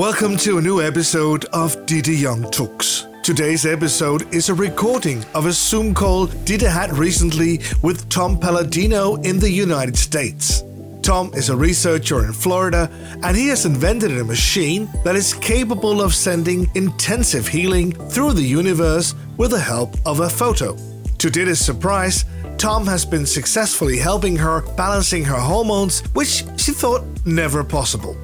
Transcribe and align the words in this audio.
Welcome 0.00 0.38
to 0.38 0.56
a 0.56 0.62
new 0.62 0.80
episode 0.80 1.44
of 1.52 1.84
Didi 1.84 2.16
Young 2.16 2.50
Talks. 2.50 3.06
Today's 3.22 3.66
episode 3.66 4.34
is 4.34 4.48
a 4.48 4.54
recording 4.54 5.22
of 5.34 5.44
a 5.44 5.52
Zoom 5.52 5.92
call 5.92 6.24
Didi 6.24 6.64
had 6.64 6.96
recently 6.96 7.60
with 7.82 8.08
Tom 8.08 8.38
Paladino 8.38 9.16
in 9.16 9.38
the 9.38 9.50
United 9.50 9.98
States. 9.98 10.64
Tom 11.02 11.30
is 11.34 11.50
a 11.50 11.56
researcher 11.56 12.24
in 12.24 12.32
Florida 12.32 12.88
and 13.22 13.36
he 13.36 13.48
has 13.48 13.66
invented 13.66 14.12
a 14.12 14.24
machine 14.24 14.88
that 15.04 15.16
is 15.16 15.34
capable 15.34 16.00
of 16.00 16.14
sending 16.14 16.70
intensive 16.74 17.46
healing 17.46 17.92
through 18.08 18.32
the 18.32 18.42
universe 18.42 19.14
with 19.36 19.50
the 19.50 19.60
help 19.60 19.96
of 20.06 20.20
a 20.20 20.30
photo. 20.30 20.78
To 21.18 21.28
Didi's 21.28 21.60
surprise, 21.60 22.24
Tom 22.56 22.86
has 22.86 23.04
been 23.04 23.26
successfully 23.26 23.98
helping 23.98 24.36
her 24.36 24.62
balancing 24.78 25.26
her 25.26 25.38
hormones, 25.38 26.00
which 26.14 26.44
she 26.56 26.72
thought 26.72 27.04
never 27.26 27.62
possible. 27.62 28.16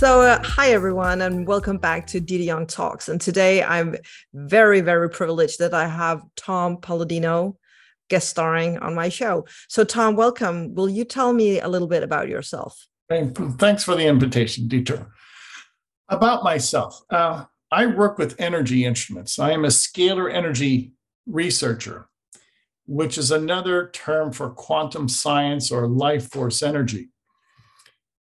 So, 0.00 0.22
uh, 0.22 0.42
hi 0.42 0.70
everyone, 0.70 1.20
and 1.20 1.46
welcome 1.46 1.76
back 1.76 2.06
to 2.06 2.20
Didi 2.20 2.44
Young 2.44 2.66
Talks. 2.66 3.10
And 3.10 3.20
today 3.20 3.62
I'm 3.62 3.96
very, 4.32 4.80
very 4.80 5.10
privileged 5.10 5.58
that 5.58 5.74
I 5.74 5.86
have 5.86 6.22
Tom 6.36 6.78
Paladino 6.78 7.58
guest 8.08 8.30
starring 8.30 8.78
on 8.78 8.94
my 8.94 9.10
show. 9.10 9.44
So, 9.68 9.84
Tom, 9.84 10.16
welcome. 10.16 10.74
Will 10.74 10.88
you 10.88 11.04
tell 11.04 11.34
me 11.34 11.60
a 11.60 11.68
little 11.68 11.86
bit 11.86 12.02
about 12.02 12.30
yourself? 12.30 12.86
Thanks 13.10 13.84
for 13.84 13.94
the 13.94 14.06
invitation, 14.06 14.70
Dieter. 14.70 15.06
About 16.08 16.44
myself, 16.44 17.02
uh, 17.10 17.44
I 17.70 17.84
work 17.84 18.16
with 18.16 18.40
energy 18.40 18.86
instruments. 18.86 19.38
I 19.38 19.50
am 19.50 19.66
a 19.66 19.68
scalar 19.68 20.32
energy 20.32 20.94
researcher 21.26 22.08
which 22.86 23.18
is 23.18 23.30
another 23.30 23.88
term 23.92 24.32
for 24.32 24.50
quantum 24.50 25.08
science 25.08 25.70
or 25.70 25.86
life 25.86 26.28
force 26.30 26.60
energy. 26.60 27.10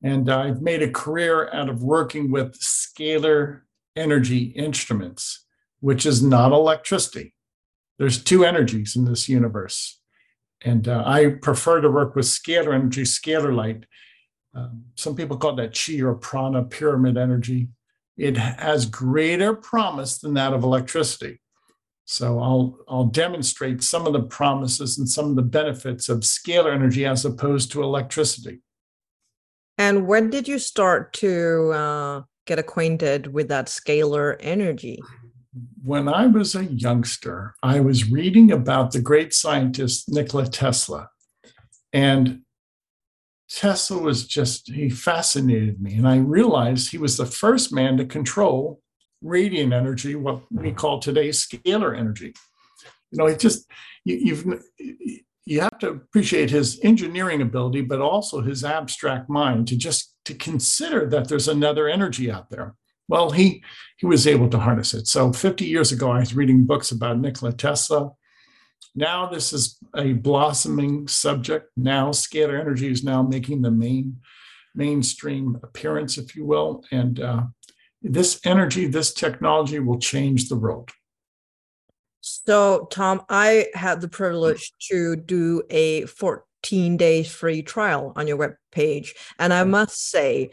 And 0.06 0.30
I've 0.30 0.62
made 0.62 0.84
a 0.84 0.92
career 0.92 1.50
out 1.52 1.68
of 1.68 1.82
working 1.82 2.30
with 2.30 2.60
scalar 2.60 3.62
energy 3.96 4.54
instruments, 4.56 5.48
which 5.80 6.06
is 6.06 6.22
not 6.22 6.52
electricity. 6.52 7.34
There's 7.98 8.24
two 8.24 8.46
energies 8.46 8.96
in 8.96 9.06
this 9.06 9.28
universe. 9.28 10.00
And 10.64 10.88
uh, 10.88 11.02
I 11.08 11.30
prefer 11.42 11.82
to 11.82 11.90
work 11.90 12.16
with 12.16 12.28
scalar 12.28 12.76
energy, 12.76 13.02
scalar 13.02 13.52
light. 13.52 13.88
Um, 14.54 14.84
some 14.94 15.16
people 15.16 15.38
call 15.38 15.56
that 15.56 15.74
chi 15.74 16.00
or 16.02 16.14
prana, 16.14 16.66
pyramid 16.66 17.18
energy. 17.18 17.70
It 18.16 18.38
has 18.38 18.86
greater 18.86 19.56
promise 19.56 20.20
than 20.20 20.36
that 20.36 20.54
of 20.54 20.64
electricity. 20.64 21.42
So 22.06 22.40
I'll 22.40 22.78
I'll 22.88 23.06
demonstrate 23.06 23.82
some 23.82 24.06
of 24.06 24.14
the 24.14 24.22
promises 24.22 25.00
and 25.00 25.10
some 25.10 25.32
of 25.32 25.36
the 25.36 25.42
benefits 25.42 26.10
of 26.10 26.20
scalar 26.20 26.72
energy 26.72 27.08
as 27.08 27.26
opposed 27.26 27.72
to 27.72 27.82
electricity. 27.82 28.62
And 29.78 30.08
when 30.08 30.30
did 30.30 30.48
you 30.48 30.60
start 30.60 31.14
to 31.14 31.72
uh, 31.72 32.22
get 32.46 32.60
acquainted 32.60 33.34
with 33.34 33.50
that 33.50 33.68
scalar 33.68 34.38
energy? 34.40 35.00
When 35.84 36.08
I 36.08 36.28
was 36.28 36.56
a 36.56 36.66
youngster, 36.66 37.56
I 37.64 37.80
was 37.80 38.10
reading 38.10 38.52
about 38.52 38.92
the 38.92 39.02
great 39.02 39.34
scientist 39.34 40.10
Nikola 40.10 40.48
Tesla. 40.48 41.10
And 41.94 42.42
Tesla 43.50 44.00
was 44.00 44.28
just, 44.28 44.72
he 44.72 44.90
fascinated 44.90 45.82
me. 45.82 45.96
And 45.96 46.08
I 46.08 46.18
realized 46.18 46.90
he 46.90 46.98
was 46.98 47.18
the 47.18 47.26
first 47.26 47.74
man 47.74 47.98
to 47.98 48.06
control 48.06 48.82
radiant 49.22 49.74
energy, 49.74 50.16
what 50.16 50.42
we 50.52 50.72
call 50.72 51.00
today 51.00 51.30
scalar 51.30 51.98
energy. 51.98 52.34
You 53.12 53.18
know, 53.20 53.26
it 53.28 53.40
just 53.40 53.70
you, 54.04 54.16
you've 54.16 54.64
you 55.46 55.62
have 55.62 55.78
to 55.80 55.90
appreciate 55.90 56.50
his 56.50 56.80
engineering 56.84 57.42
ability, 57.42 57.82
but 57.82 58.02
also 58.02 58.42
his 58.42 58.64
abstract 58.64 59.30
mind 59.30 59.68
to 59.68 59.78
just 59.78 60.16
to 60.26 60.34
consider 60.34 61.08
that 61.08 61.28
there's 61.28 61.48
another 61.48 61.88
energy 61.88 62.32
out 62.32 62.50
there. 62.50 62.76
Well, 63.08 63.30
he 63.30 63.64
he 63.98 64.08
was 64.08 64.26
able 64.26 64.50
to 64.50 64.60
harness 64.60 64.94
it. 64.94 65.08
So 65.08 65.32
50 65.32 65.66
years 65.66 65.92
ago, 65.92 66.12
I 66.12 66.20
was 66.20 66.36
reading 66.36 66.66
books 66.66 66.92
about 66.92 67.20
Nikola 67.20 67.54
Tesla. 67.54 68.12
Now 68.96 69.28
this 69.28 69.54
is 69.54 69.78
a 69.96 70.14
blossoming 70.14 71.08
subject. 71.08 71.70
Now 71.78 72.10
scalar 72.10 72.60
energy 72.60 72.90
is 72.90 73.04
now 73.04 73.22
making 73.22 73.62
the 73.62 73.72
main 73.72 74.18
mainstream 74.74 75.58
appearance, 75.64 76.18
if 76.18 76.36
you 76.36 76.46
will, 76.46 76.84
and 76.92 77.20
uh, 77.20 77.44
this 78.02 78.40
energy, 78.46 78.88
this 78.88 79.14
technology 79.14 79.80
will 79.80 80.00
change 80.00 80.50
the 80.50 80.56
world. 80.56 80.90
So, 82.28 82.88
Tom, 82.90 83.22
I 83.30 83.68
had 83.76 84.02
the 84.02 84.08
privilege 84.08 84.74
to 84.90 85.16
do 85.16 85.62
a 85.70 86.08
14 86.08 86.98
days 86.98 87.32
free 87.32 87.62
trial 87.62 88.14
on 88.16 88.26
your 88.26 88.38
web 88.38 88.56
page, 88.72 89.14
and 89.38 89.54
I 89.54 89.64
must 89.64 90.10
say, 90.10 90.50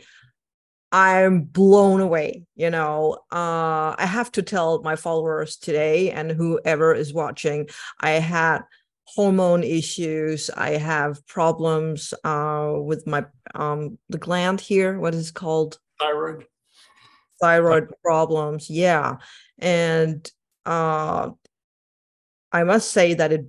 I'm 0.93 1.45
blown 1.45 2.03
away. 2.03 2.45
You 2.57 2.69
know, 2.69 3.17
uh, 3.33 3.97
I 3.97 4.05
have 4.05 4.31
to 4.33 4.43
tell 4.43 4.83
my 4.83 4.97
followers 4.97 5.57
today 5.57 6.11
and 6.11 6.31
whoever 6.31 6.93
is 6.93 7.15
watching, 7.15 7.71
I 7.99 8.11
had 8.11 8.65
hormone 9.05 9.65
issues. 9.65 10.51
I 10.51 10.73
have 10.73 11.27
problems 11.27 12.13
uh, 12.23 12.75
with 12.77 13.07
my 13.07 13.25
um, 13.55 13.97
the 14.11 14.19
gland 14.19 14.61
here. 14.61 15.01
What 15.01 15.15
is 15.15 15.31
called? 15.31 15.79
Thyroid 15.99 16.45
thyroid 17.41 17.93
problems 18.05 18.71
yeah 18.71 19.17
and 19.59 20.31
uh 20.65 21.29
i 22.53 22.63
must 22.63 22.91
say 22.91 23.15
that 23.15 23.33
it, 23.33 23.47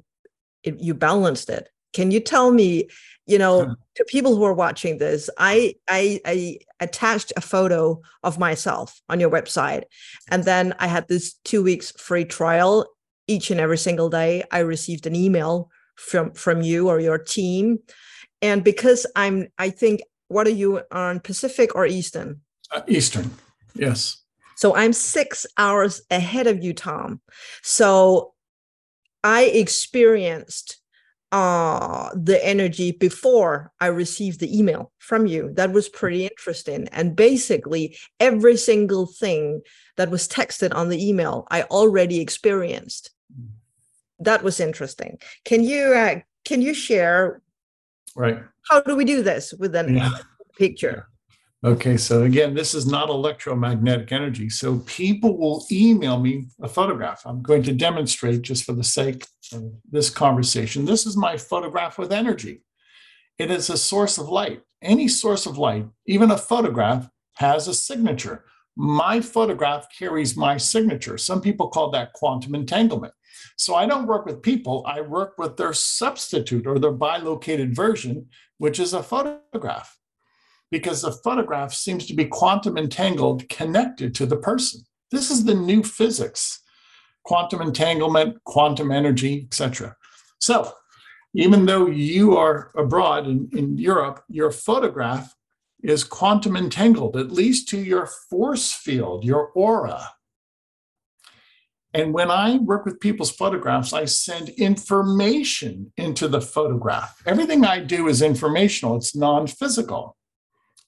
it 0.63 0.79
you 0.79 0.93
balanced 0.93 1.49
it. 1.49 1.69
Can 1.93 2.09
you 2.09 2.19
tell 2.19 2.51
me 2.51 2.87
you 3.25 3.37
know 3.37 3.75
to 3.95 4.03
people 4.05 4.35
who 4.35 4.43
are 4.43 4.53
watching 4.53 4.97
this 4.97 5.29
I, 5.37 5.75
I 5.87 6.19
i 6.25 6.57
attached 6.79 7.31
a 7.37 7.41
photo 7.41 8.01
of 8.23 8.37
myself 8.37 8.99
on 9.07 9.21
your 9.21 9.29
website 9.29 9.83
and 10.29 10.43
then 10.43 10.73
i 10.79 10.87
had 10.87 11.07
this 11.07 11.35
two 11.45 11.63
weeks 11.63 11.91
free 11.91 12.25
trial 12.25 12.85
each 13.27 13.51
and 13.51 13.59
every 13.59 13.77
single 13.77 14.09
day. 14.09 14.43
I 14.51 14.59
received 14.59 15.07
an 15.07 15.15
email 15.15 15.69
from 15.95 16.33
from 16.33 16.61
you 16.61 16.89
or 16.89 16.99
your 16.99 17.17
team. 17.17 17.79
And 18.41 18.63
because 18.63 19.05
i'm 19.15 19.47
i 19.57 19.69
think 19.69 20.01
what 20.27 20.47
are 20.47 20.51
you 20.51 20.81
on 20.91 21.19
pacific 21.19 21.75
or 21.75 21.85
eastern? 21.85 22.41
Uh, 22.71 22.81
eastern 22.87 23.31
Yes. 23.75 24.17
So 24.55 24.75
I'm 24.75 24.93
six 24.93 25.45
hours 25.57 26.01
ahead 26.11 26.45
of 26.47 26.63
you, 26.63 26.73
Tom. 26.73 27.21
So 27.63 28.32
I 29.23 29.43
experienced 29.43 30.79
uh, 31.31 32.09
the 32.13 32.45
energy 32.45 32.91
before 32.91 33.71
I 33.79 33.87
received 33.87 34.39
the 34.39 34.55
email 34.55 34.91
from 34.99 35.25
you. 35.25 35.51
That 35.53 35.71
was 35.71 35.89
pretty 35.89 36.25
interesting. 36.25 36.87
And 36.91 37.15
basically, 37.15 37.97
every 38.19 38.55
single 38.55 39.07
thing 39.07 39.61
that 39.97 40.11
was 40.11 40.27
texted 40.27 40.75
on 40.75 40.89
the 40.89 41.09
email, 41.09 41.47
I 41.49 41.63
already 41.63 42.21
experienced. 42.21 43.09
That 44.19 44.43
was 44.43 44.59
interesting. 44.59 45.17
Can 45.43 45.63
you 45.63 45.93
uh, 45.93 46.19
can 46.45 46.61
you 46.61 46.73
share? 46.73 47.41
Right. 48.15 48.37
How 48.69 48.81
do 48.81 48.95
we 48.95 49.03
do 49.03 49.23
this 49.23 49.53
with 49.53 49.75
a 49.75 49.91
yeah. 49.91 50.11
picture? 50.57 51.07
Okay, 51.65 51.95
so 51.95 52.23
again, 52.23 52.53
this 52.53 52.73
is 52.73 52.85
not 52.85 53.07
electromagnetic 53.07 54.11
energy. 54.11 54.49
So 54.49 54.79
people 54.79 55.37
will 55.37 55.65
email 55.71 56.19
me 56.19 56.47
a 56.61 56.67
photograph. 56.67 57.21
I'm 57.25 57.41
going 57.41 57.63
to 57.63 57.71
demonstrate 57.71 58.41
just 58.41 58.65
for 58.65 58.73
the 58.73 58.83
sake 58.83 59.25
of 59.53 59.71
this 59.89 60.09
conversation. 60.09 60.83
This 60.83 61.05
is 61.05 61.15
my 61.15 61.37
photograph 61.37 61.97
with 61.97 62.11
energy. 62.11 62.63
It 63.39 63.49
is 63.49 63.69
a 63.69 63.77
source 63.77 64.17
of 64.17 64.27
light. 64.27 64.61
Any 64.81 65.07
source 65.07 65.45
of 65.45 65.57
light, 65.57 65.85
even 66.05 66.31
a 66.31 66.37
photograph, 66.37 67.09
has 67.35 67.69
a 67.69 67.73
signature. 67.73 68.43
My 68.75 69.21
photograph 69.21 69.87
carries 69.97 70.35
my 70.35 70.57
signature. 70.57 71.17
Some 71.17 71.39
people 71.39 71.69
call 71.69 71.91
that 71.91 72.11
quantum 72.11 72.55
entanglement. 72.55 73.13
So 73.55 73.75
I 73.75 73.85
don't 73.85 74.07
work 74.07 74.25
with 74.25 74.41
people, 74.41 74.83
I 74.85 74.99
work 74.99 75.35
with 75.37 75.55
their 75.55 75.73
substitute 75.73 76.67
or 76.67 76.77
their 76.77 76.91
bilocated 76.91 77.73
version, 77.73 78.27
which 78.57 78.79
is 78.79 78.93
a 78.93 79.01
photograph 79.01 79.97
because 80.73 81.03
the 81.03 81.11
photograph 81.11 81.71
seems 81.71 82.07
to 82.07 82.15
be 82.15 82.25
quantum 82.25 82.79
entangled 82.79 83.47
connected 83.47 84.15
to 84.15 84.25
the 84.25 84.35
person. 84.35 84.81
This 85.11 85.29
is 85.29 85.45
the 85.45 85.53
new 85.53 85.83
physics 85.83 86.59
quantum 87.23 87.61
entanglement, 87.61 88.43
quantum 88.43 88.91
energy, 88.91 89.43
etc. 89.45 89.95
So, 90.39 90.73
even 91.35 91.67
though 91.67 91.85
you 91.85 92.35
are 92.35 92.71
abroad 92.75 93.27
in, 93.27 93.49
in 93.53 93.77
Europe, 93.77 94.23
your 94.27 94.51
photograph 94.51 95.33
is 95.83 96.03
quantum 96.03 96.57
entangled, 96.57 97.15
at 97.15 97.31
least 97.31 97.69
to 97.69 97.77
your 97.77 98.09
force 98.29 98.73
field, 98.73 99.23
your 99.23 99.49
aura. 99.49 100.09
And 101.93 102.13
when 102.13 102.31
I 102.31 102.57
work 102.57 102.83
with 102.83 102.99
people's 102.99 103.31
photographs, 103.31 103.93
I 103.93 104.05
send 104.05 104.49
information 104.49 105.93
into 105.97 106.27
the 106.27 106.41
photograph. 106.41 107.21
Everything 107.27 107.63
I 107.63 107.79
do 107.79 108.07
is 108.07 108.23
informational, 108.23 108.97
it's 108.97 109.15
non 109.15 109.45
physical. 109.45 110.17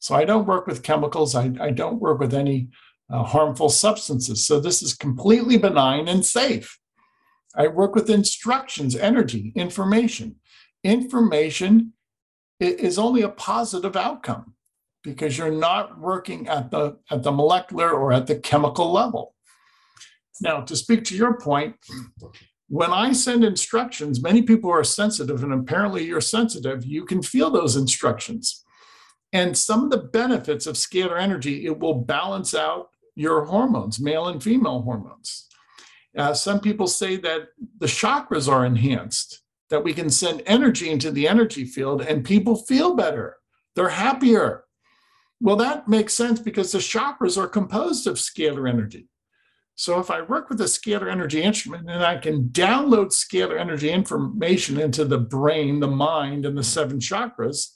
So 0.05 0.13
I 0.13 0.23
don't 0.23 0.45
work 0.45 0.67
with 0.67 0.83
chemicals. 0.83 1.33
I, 1.33 1.51
I 1.59 1.71
don't 1.71 1.99
work 1.99 2.19
with 2.19 2.35
any 2.35 2.69
uh, 3.09 3.23
harmful 3.23 3.69
substances. 3.69 4.45
So 4.45 4.59
this 4.59 4.83
is 4.83 4.93
completely 4.93 5.57
benign 5.57 6.07
and 6.07 6.23
safe. 6.23 6.77
I 7.55 7.69
work 7.69 7.95
with 7.95 8.07
instructions, 8.11 8.95
energy, 8.95 9.51
information. 9.55 10.35
Information 10.83 11.93
is 12.59 12.99
only 12.99 13.23
a 13.23 13.29
positive 13.29 13.95
outcome 13.95 14.53
because 15.03 15.39
you're 15.39 15.49
not 15.49 15.97
working 15.97 16.47
at 16.49 16.69
the 16.69 16.99
at 17.09 17.23
the 17.23 17.31
molecular 17.31 17.89
or 17.89 18.13
at 18.13 18.27
the 18.27 18.35
chemical 18.35 18.91
level. 18.93 19.33
Now, 20.39 20.61
to 20.61 20.75
speak 20.75 21.03
to 21.05 21.15
your 21.15 21.39
point, 21.39 21.77
when 22.67 22.91
I 22.91 23.13
send 23.13 23.43
instructions, 23.43 24.21
many 24.21 24.43
people 24.43 24.69
are 24.69 24.83
sensitive, 24.83 25.43
and 25.43 25.51
apparently 25.51 26.05
you're 26.05 26.21
sensitive. 26.21 26.85
You 26.85 27.05
can 27.05 27.23
feel 27.23 27.49
those 27.49 27.75
instructions. 27.75 28.64
And 29.35 29.57
some 29.57 29.83
of 29.83 29.89
the 29.89 29.97
benefits 29.97 30.65
of 30.65 30.75
scalar 30.77 31.19
energy, 31.19 31.65
it 31.65 31.77
will 31.77 31.95
balance 31.95 32.55
out 32.55 32.91
your 33.15 33.43
hormones, 33.43 33.99
male 33.99 34.27
and 34.27 34.41
female 34.41 34.81
hormones. 34.81 35.49
Uh, 36.17 36.33
some 36.33 36.61
people 36.61 36.87
say 36.87 37.17
that 37.17 37.49
the 37.79 37.85
chakras 37.85 38.49
are 38.49 38.65
enhanced, 38.65 39.41
that 39.69 39.83
we 39.83 39.93
can 39.93 40.09
send 40.09 40.41
energy 40.45 40.89
into 40.89 41.11
the 41.11 41.27
energy 41.27 41.65
field 41.65 42.01
and 42.01 42.23
people 42.23 42.55
feel 42.55 42.95
better. 42.95 43.35
They're 43.75 43.89
happier. 43.89 44.63
Well, 45.41 45.57
that 45.57 45.89
makes 45.89 46.13
sense 46.13 46.39
because 46.39 46.71
the 46.71 46.77
chakras 46.77 47.37
are 47.37 47.49
composed 47.49 48.07
of 48.07 48.15
scalar 48.15 48.69
energy. 48.69 49.09
So 49.75 49.99
if 49.99 50.09
I 50.09 50.21
work 50.21 50.49
with 50.49 50.61
a 50.61 50.63
scalar 50.63 51.11
energy 51.11 51.43
instrument 51.43 51.89
and 51.89 52.05
I 52.05 52.19
can 52.19 52.43
download 52.53 53.07
scalar 53.07 53.59
energy 53.59 53.89
information 53.89 54.79
into 54.79 55.03
the 55.03 55.17
brain, 55.17 55.81
the 55.81 55.89
mind, 55.89 56.45
and 56.45 56.57
the 56.57 56.63
seven 56.63 56.99
chakras, 56.99 57.71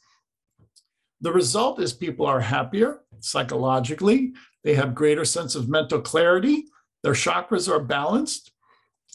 the 1.22 1.32
result 1.32 1.80
is 1.80 1.94
people 1.94 2.26
are 2.26 2.40
happier 2.40 3.02
psychologically. 3.20 4.34
They 4.64 4.76
have 4.76 4.96
greater 4.96 5.26
sense 5.26 5.56
of 5.56 5.70
mental 5.70 6.02
clarity. 6.02 6.66
Their 7.04 7.14
chakras 7.14 7.70
are 7.70 7.80
balanced. 7.80 8.52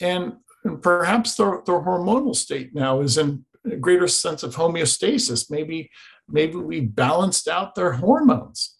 And, 0.00 0.34
and 0.64 0.82
perhaps 0.82 1.36
their, 1.36 1.62
their 1.66 1.80
hormonal 1.80 2.34
state 2.34 2.74
now 2.74 3.00
is 3.00 3.16
in 3.18 3.44
a 3.70 3.76
greater 3.76 4.08
sense 4.08 4.42
of 4.42 4.56
homeostasis. 4.56 5.50
Maybe, 5.50 5.90
maybe 6.28 6.56
we 6.56 6.80
balanced 6.80 7.48
out 7.48 7.74
their 7.74 7.92
hormones 7.92 8.76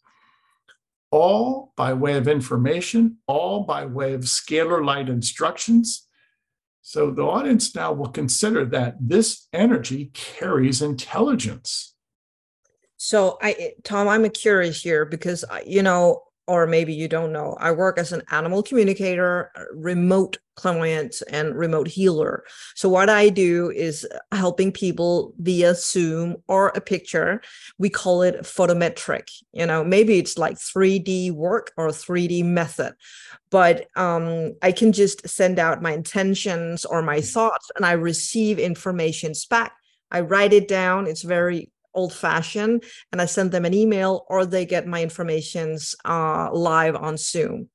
all 1.10 1.72
by 1.76 1.94
way 1.94 2.14
of 2.14 2.26
information, 2.26 3.18
all 3.28 3.62
by 3.62 3.86
way 3.86 4.14
of 4.14 4.22
scalar 4.22 4.84
light 4.84 5.08
instructions. 5.08 6.08
So 6.82 7.10
the 7.10 7.22
audience 7.22 7.74
now 7.74 7.92
will 7.92 8.08
consider 8.08 8.64
that 8.66 8.96
this 9.00 9.46
energy 9.52 10.10
carries 10.12 10.82
intelligence. 10.82 11.94
So 13.04 13.36
I 13.42 13.74
Tom, 13.82 14.08
I'm 14.08 14.24
a 14.24 14.30
curious 14.30 14.80
here 14.80 15.04
because 15.04 15.44
you 15.66 15.82
know 15.82 16.22
or 16.46 16.66
maybe 16.66 16.92
you 16.92 17.08
don't 17.08 17.32
know, 17.32 17.56
I 17.58 17.72
work 17.72 17.98
as 17.98 18.12
an 18.12 18.22
animal 18.30 18.62
communicator, 18.62 19.50
remote 19.72 20.36
client, 20.56 21.22
and 21.30 21.56
remote 21.56 21.88
healer. 21.88 22.44
So, 22.74 22.88
what 22.88 23.08
I 23.08 23.28
do 23.30 23.70
is 23.70 24.06
helping 24.32 24.70
people 24.70 25.34
via 25.38 25.74
Zoom 25.74 26.36
or 26.48 26.68
a 26.68 26.80
picture. 26.80 27.40
We 27.78 27.88
call 27.88 28.22
it 28.22 28.40
photometric. 28.42 29.30
You 29.52 29.66
know, 29.66 29.84
maybe 29.84 30.18
it's 30.18 30.36
like 30.36 30.56
3D 30.56 31.32
work 31.32 31.72
or 31.76 31.88
3D 31.88 32.44
method, 32.44 32.94
but 33.50 33.86
um, 33.96 34.54
I 34.62 34.72
can 34.72 34.92
just 34.92 35.26
send 35.28 35.58
out 35.58 35.82
my 35.82 35.92
intentions 35.92 36.84
or 36.84 37.02
my 37.02 37.20
thoughts 37.20 37.70
and 37.76 37.84
I 37.86 37.92
receive 37.92 38.58
information 38.58 39.32
back. 39.48 39.72
I 40.10 40.20
write 40.20 40.52
it 40.52 40.68
down. 40.68 41.06
It's 41.06 41.22
very 41.22 41.72
old 41.94 42.12
fashioned 42.12 42.85
and 43.12 43.20
I 43.20 43.26
send 43.26 43.52
them 43.52 43.64
an 43.64 43.75
email 43.75 44.26
or 44.29 44.44
they 44.44 44.67
get 44.67 44.87
my 44.87 45.02
informations 45.02 45.94
uh, 46.05 46.50
live 46.52 46.96
on 46.96 47.17
Zoom. 47.17 47.69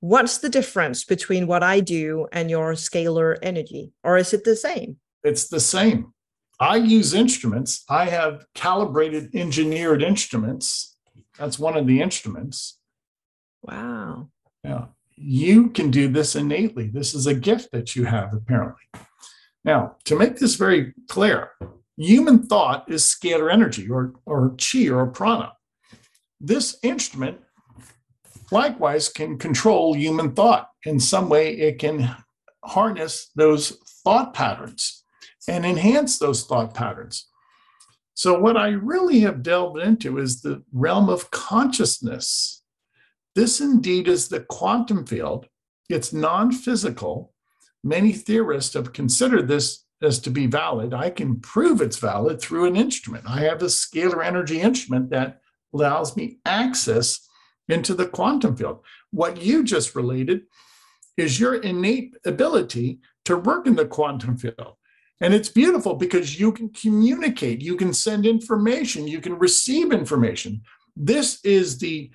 What's 0.00 0.38
the 0.38 0.48
difference 0.48 1.04
between 1.04 1.46
what 1.46 1.62
I 1.62 1.80
do 1.80 2.26
and 2.32 2.50
your 2.50 2.72
scalar 2.72 3.36
energy? 3.42 3.92
Or 4.02 4.16
is 4.16 4.32
it 4.32 4.44
the 4.44 4.56
same? 4.56 4.98
It's 5.22 5.48
the 5.48 5.60
same. 5.60 6.12
I 6.58 6.76
use 6.76 7.12
instruments. 7.12 7.84
I 7.88 8.06
have 8.06 8.46
calibrated 8.54 9.34
engineered 9.34 10.02
instruments. 10.02 10.96
That's 11.38 11.58
one 11.58 11.76
of 11.76 11.86
the 11.86 12.00
instruments. 12.00 12.78
Wow. 13.62 14.30
Yeah. 14.64 14.86
You 15.16 15.70
can 15.70 15.90
do 15.90 16.08
this 16.08 16.36
innately. 16.36 16.88
This 16.88 17.14
is 17.14 17.26
a 17.26 17.34
gift 17.34 17.72
that 17.72 17.96
you 17.96 18.04
have, 18.04 18.32
apparently. 18.32 18.82
Now, 19.64 19.96
to 20.04 20.16
make 20.16 20.36
this 20.36 20.54
very 20.54 20.94
clear, 21.08 21.50
Human 21.96 22.46
thought 22.46 22.90
is 22.90 23.04
scalar 23.04 23.50
energy 23.50 23.88
or, 23.88 24.14
or 24.26 24.54
chi 24.58 24.88
or 24.88 25.06
prana. 25.06 25.52
This 26.40 26.78
instrument 26.82 27.38
likewise 28.50 29.08
can 29.08 29.38
control 29.38 29.94
human 29.94 30.32
thought. 30.32 30.68
In 30.84 31.00
some 31.00 31.28
way, 31.28 31.56
it 31.56 31.78
can 31.78 32.14
harness 32.64 33.30
those 33.34 33.78
thought 34.04 34.34
patterns 34.34 35.04
and 35.48 35.64
enhance 35.64 36.18
those 36.18 36.44
thought 36.44 36.74
patterns. 36.74 37.28
So, 38.14 38.38
what 38.38 38.56
I 38.56 38.68
really 38.68 39.20
have 39.20 39.42
delved 39.42 39.78
into 39.78 40.18
is 40.18 40.40
the 40.40 40.62
realm 40.72 41.08
of 41.08 41.30
consciousness. 41.30 42.62
This 43.34 43.60
indeed 43.60 44.08
is 44.08 44.28
the 44.28 44.40
quantum 44.40 45.06
field. 45.06 45.48
It's 45.88 46.12
non 46.12 46.52
physical. 46.52 47.34
Many 47.84 48.12
theorists 48.12 48.74
have 48.74 48.92
considered 48.92 49.48
this 49.48 49.85
as 50.02 50.18
to 50.20 50.30
be 50.30 50.46
valid, 50.46 50.92
I 50.92 51.10
can 51.10 51.40
prove 51.40 51.80
it's 51.80 51.98
valid 51.98 52.40
through 52.40 52.66
an 52.66 52.76
instrument. 52.76 53.24
I 53.28 53.40
have 53.40 53.62
a 53.62 53.66
scalar 53.66 54.24
energy 54.24 54.60
instrument 54.60 55.10
that 55.10 55.40
allows 55.72 56.16
me 56.16 56.38
access 56.44 57.26
into 57.68 57.94
the 57.94 58.06
quantum 58.06 58.56
field. 58.56 58.80
What 59.10 59.42
you 59.42 59.64
just 59.64 59.94
related 59.94 60.42
is 61.16 61.40
your 61.40 61.54
innate 61.54 62.14
ability 62.24 63.00
to 63.24 63.36
work 63.36 63.66
in 63.66 63.76
the 63.76 63.86
quantum 63.86 64.36
field. 64.36 64.74
And 65.20 65.32
it's 65.32 65.48
beautiful 65.48 65.94
because 65.94 66.38
you 66.38 66.52
can 66.52 66.68
communicate, 66.70 67.62
you 67.62 67.76
can 67.76 67.94
send 67.94 68.26
information, 68.26 69.08
you 69.08 69.20
can 69.20 69.38
receive 69.38 69.92
information. 69.92 70.62
This 70.94 71.40
is 71.42 71.78
the 71.78 72.10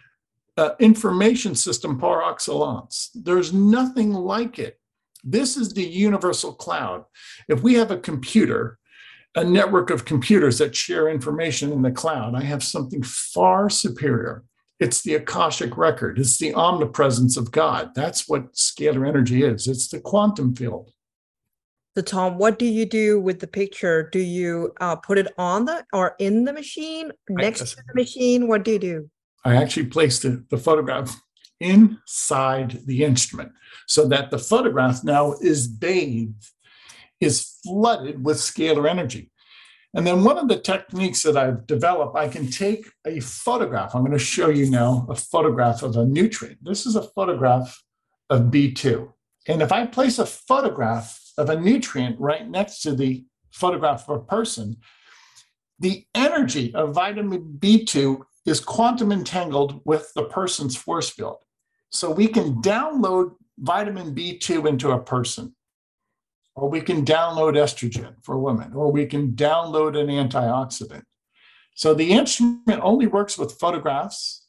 uh, 0.57 0.71
information 0.79 1.55
system 1.55 1.97
par 1.97 2.29
excellence. 2.29 3.09
There's 3.15 3.53
nothing 3.53 4.13
like 4.13 4.59
it. 4.59 4.79
This 5.23 5.57
is 5.57 5.73
the 5.73 5.83
universal 5.83 6.53
cloud. 6.53 7.05
If 7.47 7.61
we 7.61 7.75
have 7.75 7.91
a 7.91 7.97
computer, 7.97 8.79
a 9.35 9.43
network 9.43 9.89
of 9.89 10.05
computers 10.05 10.57
that 10.57 10.75
share 10.75 11.07
information 11.07 11.71
in 11.71 11.81
the 11.81 11.91
cloud, 11.91 12.35
I 12.35 12.41
have 12.43 12.63
something 12.63 13.03
far 13.03 13.69
superior. 13.69 14.43
It's 14.79 15.03
the 15.03 15.13
Akashic 15.13 15.77
record, 15.77 16.17
it's 16.17 16.37
the 16.39 16.55
omnipresence 16.55 17.37
of 17.37 17.51
God. 17.51 17.91
That's 17.93 18.27
what 18.27 18.53
scalar 18.53 19.07
energy 19.07 19.43
is, 19.43 19.67
it's 19.67 19.87
the 19.87 19.99
quantum 19.99 20.55
field. 20.55 20.91
So, 21.95 22.01
Tom, 22.01 22.37
what 22.37 22.57
do 22.57 22.65
you 22.65 22.85
do 22.85 23.19
with 23.19 23.39
the 23.39 23.47
picture? 23.47 24.09
Do 24.11 24.19
you 24.19 24.71
uh, 24.79 24.95
put 24.95 25.17
it 25.17 25.27
on 25.37 25.65
the 25.65 25.85
or 25.91 26.15
in 26.19 26.45
the 26.45 26.53
machine, 26.53 27.11
next 27.29 27.71
to 27.71 27.75
the 27.75 27.93
machine? 27.93 28.47
What 28.47 28.63
do 28.63 28.71
you 28.71 28.79
do? 28.79 29.09
I 29.43 29.57
actually 29.57 29.87
placed 29.87 30.21
the, 30.21 30.43
the 30.49 30.57
photograph 30.57 31.21
inside 31.61 32.81
the 32.85 33.03
instrument 33.03 33.51
so 33.87 34.07
that 34.07 34.31
the 34.31 34.39
photograph 34.39 35.03
now 35.03 35.33
is 35.41 35.67
bathed, 35.67 36.45
is 37.19 37.57
flooded 37.63 38.25
with 38.25 38.37
scalar 38.37 38.89
energy. 38.89 39.31
And 39.93 40.07
then 40.07 40.23
one 40.23 40.37
of 40.37 40.47
the 40.47 40.59
techniques 40.59 41.21
that 41.23 41.35
I've 41.35 41.67
developed, 41.67 42.15
I 42.15 42.29
can 42.29 42.49
take 42.49 42.85
a 43.05 43.19
photograph. 43.19 43.93
I'm 43.93 44.01
going 44.01 44.13
to 44.13 44.19
show 44.19 44.49
you 44.49 44.69
now 44.69 45.05
a 45.09 45.15
photograph 45.15 45.83
of 45.83 45.97
a 45.97 46.05
nutrient. 46.05 46.63
This 46.63 46.85
is 46.85 46.95
a 46.95 47.03
photograph 47.03 47.77
of 48.29 48.43
B2. 48.43 49.11
And 49.47 49.61
if 49.61 49.71
I 49.71 49.85
place 49.85 50.17
a 50.17 50.25
photograph 50.25 51.19
of 51.37 51.49
a 51.49 51.59
nutrient 51.59 52.19
right 52.19 52.47
next 52.47 52.81
to 52.81 52.95
the 52.95 53.25
photograph 53.51 54.07
of 54.07 54.21
a 54.21 54.23
person, 54.23 54.77
the 55.79 56.05
energy 56.15 56.73
of 56.73 56.93
vitamin 56.93 57.57
B2 57.59 58.21
is 58.45 58.59
quantum 58.59 59.11
entangled 59.11 59.81
with 59.83 60.11
the 60.15 60.23
person's 60.23 60.75
force 60.75 61.09
field. 61.09 61.37
So 61.91 62.09
we 62.09 62.27
can 62.27 62.61
download 62.61 63.35
vitamin 63.59 64.15
B2 64.15 64.67
into 64.67 64.91
a 64.91 64.99
person, 64.99 65.55
or 66.55 66.69
we 66.69 66.81
can 66.81 67.05
download 67.05 67.53
estrogen 67.53 68.15
for 68.23 68.37
women, 68.39 68.73
or 68.73 68.91
we 68.91 69.05
can 69.05 69.33
download 69.33 69.99
an 69.99 70.07
antioxidant. 70.07 71.03
So 71.75 71.93
the 71.93 72.11
instrument 72.11 72.81
only 72.81 73.07
works 73.07 73.37
with 73.37 73.59
photographs. 73.59 74.45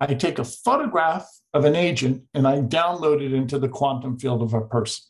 I 0.00 0.06
take 0.14 0.38
a 0.38 0.44
photograph 0.44 1.28
of 1.52 1.64
an 1.64 1.76
agent 1.76 2.24
and 2.34 2.46
I 2.46 2.60
download 2.60 3.22
it 3.22 3.32
into 3.32 3.58
the 3.58 3.68
quantum 3.68 4.18
field 4.18 4.42
of 4.42 4.54
a 4.54 4.60
person. 4.60 5.04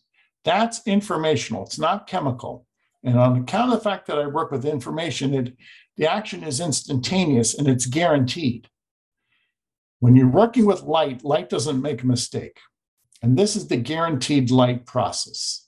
That's 0.45 0.87
informational, 0.87 1.65
it's 1.65 1.79
not 1.79 2.07
chemical. 2.07 2.67
And 3.03 3.19
on 3.19 3.37
account 3.37 3.73
of 3.73 3.79
the 3.79 3.85
fact 3.85 4.07
that 4.07 4.19
I 4.19 4.27
work 4.27 4.51
with 4.51 4.65
information, 4.65 5.35
it, 5.35 5.57
the 5.97 6.11
action 6.11 6.43
is 6.43 6.61
instantaneous 6.61 7.55
and 7.55 7.69
it's 7.69 7.87
guaranteed. 7.87 8.69
When 10.05 10.15
you're 10.15 10.29
working 10.29 10.67
with 10.67 10.83
light, 10.83 11.25
light 11.25 11.49
doesn't 11.49 11.81
make 11.81 12.03
a 12.03 12.07
mistake. 12.07 12.61
And 13.23 13.39
this 13.39 13.57
is 13.57 13.69
the 13.69 13.79
guaranteed 13.79 14.51
light 14.51 14.85
process. 14.85 15.67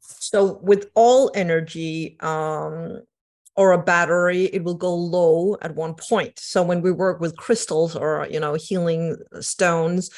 So, 0.00 0.60
with 0.62 0.90
all 0.94 1.30
energy 1.34 2.16
um, 2.20 3.02
or 3.56 3.72
a 3.72 3.82
battery, 3.82 4.44
it 4.44 4.64
will 4.64 4.76
go 4.76 4.94
low 4.94 5.58
at 5.60 5.74
one 5.74 5.92
point. 5.92 6.38
So, 6.38 6.62
when 6.62 6.80
we 6.80 6.90
work 6.90 7.20
with 7.20 7.36
crystals 7.36 7.94
or 7.94 8.26
you 8.30 8.40
know 8.40 8.54
healing 8.54 9.18
stones, 9.40 10.08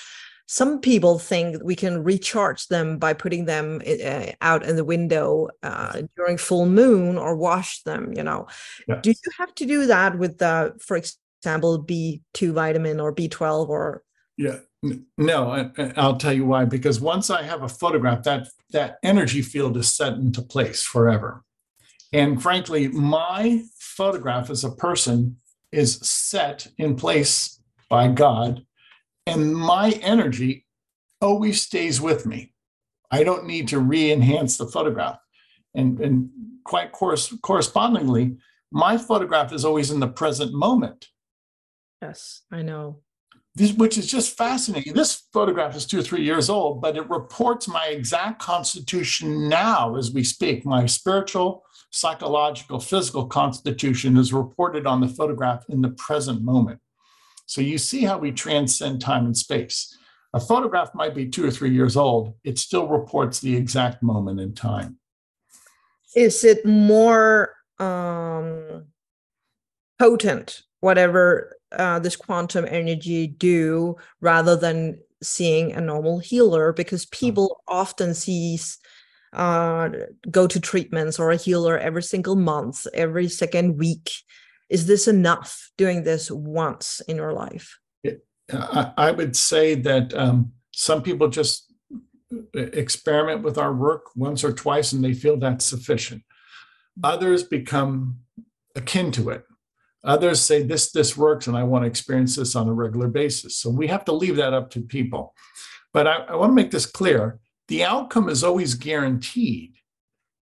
some 0.46 0.80
people 0.80 1.18
think 1.18 1.56
we 1.64 1.74
can 1.74 2.04
recharge 2.04 2.68
them 2.68 2.96
by 2.98 3.12
putting 3.12 3.46
them 3.46 3.82
uh, 3.84 4.26
out 4.40 4.62
in 4.62 4.76
the 4.76 4.84
window 4.84 5.48
uh, 5.64 6.02
during 6.14 6.36
full 6.36 6.66
moon 6.66 7.18
or 7.18 7.34
wash 7.34 7.82
them. 7.82 8.12
You 8.14 8.22
know, 8.22 8.46
yeah. 8.86 9.00
do 9.02 9.10
you 9.10 9.16
have 9.36 9.52
to 9.56 9.66
do 9.66 9.86
that 9.86 10.16
with 10.16 10.38
the, 10.38 10.74
for 10.78 10.96
example, 11.42 11.84
B2 11.84 12.52
vitamin 12.52 13.00
or 13.00 13.14
B12 13.14 13.68
or 13.68 14.02
Yeah, 14.36 14.58
no, 15.18 15.70
I'll 15.96 16.16
tell 16.16 16.32
you 16.32 16.46
why. 16.46 16.64
Because 16.64 17.00
once 17.00 17.30
I 17.30 17.42
have 17.42 17.62
a 17.62 17.68
photograph, 17.68 18.22
that 18.24 18.48
that 18.70 18.98
energy 19.02 19.42
field 19.42 19.76
is 19.76 19.92
set 19.92 20.14
into 20.14 20.42
place 20.42 20.82
forever. 20.82 21.44
And 22.12 22.42
frankly, 22.42 22.88
my 22.88 23.62
photograph 23.78 24.50
as 24.50 24.64
a 24.64 24.70
person 24.70 25.38
is 25.70 25.96
set 25.96 26.66
in 26.78 26.96
place 26.96 27.60
by 27.88 28.08
God, 28.08 28.64
and 29.26 29.54
my 29.54 29.90
energy 30.02 30.66
always 31.20 31.62
stays 31.62 32.00
with 32.00 32.26
me. 32.26 32.52
I 33.10 33.24
don't 33.24 33.46
need 33.46 33.68
to 33.68 33.78
re-enhance 33.78 34.56
the 34.56 34.66
photograph. 34.66 35.18
And, 35.74 36.00
and 36.00 36.30
quite 36.64 36.92
course, 36.92 37.34
correspondingly, 37.42 38.36
my 38.70 38.96
photograph 38.96 39.52
is 39.52 39.64
always 39.64 39.90
in 39.90 40.00
the 40.00 40.08
present 40.08 40.52
moment 40.52 41.08
yes, 42.02 42.42
I 42.50 42.62
know. 42.62 43.00
this, 43.54 43.72
which 43.72 43.96
is 43.96 44.06
just 44.06 44.36
fascinating. 44.36 44.92
This 44.92 45.22
photograph 45.32 45.76
is 45.76 45.86
two 45.86 46.00
or 46.00 46.02
three 46.02 46.24
years 46.24 46.50
old, 46.50 46.80
but 46.82 46.96
it 46.96 47.08
reports 47.08 47.68
my 47.68 47.86
exact 47.86 48.40
constitution 48.40 49.48
now 49.48 49.96
as 49.96 50.12
we 50.12 50.24
speak. 50.24 50.66
My 50.66 50.86
spiritual, 50.86 51.62
psychological, 51.90 52.80
physical 52.80 53.26
constitution 53.26 54.16
is 54.16 54.32
reported 54.32 54.86
on 54.86 55.00
the 55.00 55.08
photograph 55.08 55.64
in 55.68 55.82
the 55.82 55.90
present 55.90 56.42
moment. 56.42 56.80
So 57.46 57.60
you 57.60 57.78
see 57.78 58.04
how 58.04 58.18
we 58.18 58.32
transcend 58.32 59.00
time 59.00 59.26
and 59.26 59.36
space. 59.36 59.96
A 60.34 60.40
photograph 60.40 60.94
might 60.94 61.14
be 61.14 61.28
two 61.28 61.44
or 61.44 61.50
three 61.50 61.74
years 61.74 61.96
old, 61.96 62.34
it 62.42 62.58
still 62.58 62.88
reports 62.88 63.40
the 63.40 63.54
exact 63.54 64.02
moment 64.02 64.40
in 64.40 64.54
time. 64.54 64.98
Is 66.16 66.42
it 66.42 66.64
more 66.64 67.54
um, 67.78 68.86
potent, 69.98 70.62
whatever 70.80 71.54
uh, 71.78 71.98
this 71.98 72.16
quantum 72.16 72.66
energy 72.68 73.26
do, 73.26 73.96
rather 74.20 74.56
than 74.56 74.98
seeing 75.22 75.72
a 75.72 75.80
normal 75.80 76.18
healer? 76.18 76.72
Because 76.72 77.06
people 77.06 77.62
often 77.68 78.14
sees 78.14 78.78
uh, 79.32 79.88
go 80.30 80.46
to 80.46 80.60
treatments 80.60 81.18
or 81.18 81.30
a 81.30 81.36
healer 81.36 81.78
every 81.78 82.02
single 82.02 82.36
month, 82.36 82.86
every 82.92 83.28
second 83.28 83.78
week. 83.78 84.10
Is 84.68 84.86
this 84.86 85.08
enough 85.08 85.70
doing 85.76 86.04
this 86.04 86.30
once 86.30 87.00
in 87.08 87.16
your 87.16 87.32
life? 87.32 87.78
I, 88.52 88.92
I 88.96 89.10
would 89.10 89.36
say 89.36 89.74
that 89.74 90.14
um, 90.14 90.52
some 90.72 91.02
people 91.02 91.28
just 91.28 91.72
uh, 92.32 92.38
experiment 92.54 93.42
with 93.42 93.58
our 93.58 93.74
work 93.74 94.06
once 94.16 94.44
or 94.44 94.52
twice 94.52 94.92
and 94.92 95.04
they 95.04 95.14
feel 95.14 95.36
that's 95.36 95.64
sufficient. 95.64 96.22
Others 97.02 97.44
become 97.44 98.18
akin 98.74 99.12
to 99.12 99.30
it. 99.30 99.44
Others 100.04 100.40
say 100.40 100.62
this 100.62 100.90
this 100.90 101.16
works 101.16 101.46
and 101.46 101.56
I 101.56 101.62
want 101.62 101.84
to 101.84 101.88
experience 101.88 102.36
this 102.36 102.56
on 102.56 102.68
a 102.68 102.72
regular 102.72 103.08
basis. 103.08 103.56
So 103.56 103.70
we 103.70 103.86
have 103.86 104.04
to 104.06 104.12
leave 104.12 104.36
that 104.36 104.52
up 104.52 104.70
to 104.70 104.80
people. 104.80 105.34
But 105.92 106.06
I, 106.06 106.16
I 106.28 106.36
want 106.36 106.50
to 106.50 106.54
make 106.54 106.70
this 106.70 106.86
clear: 106.86 107.38
the 107.68 107.84
outcome 107.84 108.28
is 108.28 108.42
always 108.42 108.74
guaranteed 108.74 109.74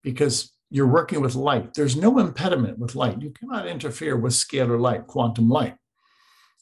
because 0.04 0.52
you're 0.70 0.88
working 0.88 1.22
with 1.22 1.36
light. 1.36 1.74
There's 1.74 1.98
no 1.98 2.20
impediment 2.20 2.80
with 2.80 2.96
light. 2.96 3.22
You 3.22 3.32
cannot 3.32 3.68
interfere 3.68 4.16
with 4.16 4.34
scalar 4.34 4.80
light, 4.80 5.08
quantum 5.08 5.50
light 5.50 5.76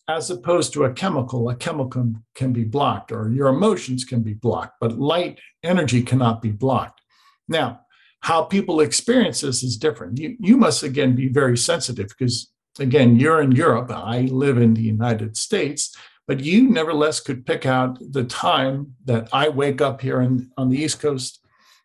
as 0.10 0.32
opposed 0.32 0.74
to 0.74 0.86
a 0.86 0.92
chemical, 0.92 1.50
a 1.50 1.56
chemical 1.56 2.12
can 2.34 2.52
be 2.52 2.64
blocked 2.64 3.12
or 3.12 3.30
your 3.30 3.48
emotions 3.48 4.04
can 4.04 4.24
be 4.24 4.34
blocked, 4.34 4.74
but 4.82 4.98
light 4.98 5.40
energy 5.62 6.02
cannot 6.02 6.42
be 6.42 6.50
blocked. 6.50 7.00
Now, 7.48 7.82
how 8.22 8.44
people 8.44 8.82
experience 8.82 9.42
this 9.42 9.62
is 9.62 9.78
different. 9.78 10.18
You, 10.18 10.36
you 10.40 10.58
must 10.58 10.82
again 10.82 11.16
be 11.16 11.30
very 11.30 11.56
sensitive 11.56 12.08
because, 12.08 12.52
again, 12.80 13.20
you're 13.20 13.42
in 13.42 13.52
Europe, 13.52 13.92
I 13.92 14.22
live 14.22 14.58
in 14.58 14.74
the 14.74 14.82
United 14.82 15.38
States, 15.38 15.96
but 16.28 16.40
you 16.40 16.70
nevertheless 16.70 17.20
could 17.20 17.46
pick 17.46 17.66
out 17.66 17.98
the 18.00 18.24
time 18.24 18.96
that 19.06 19.30
I 19.34 19.50
wake 19.50 19.82
up 19.82 20.02
here 20.02 20.22
in, 20.22 20.52
on 20.58 20.70
the 20.70 20.78
East 20.78 21.00
Coast 21.00 21.40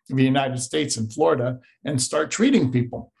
of 0.09 0.17
the 0.17 0.23
United 0.23 0.59
States 0.59 0.97
in 0.97 1.09
Florida 1.09 1.59
and 1.83 2.01
start 2.01 2.31
treating 2.31 2.71
people. 2.71 3.11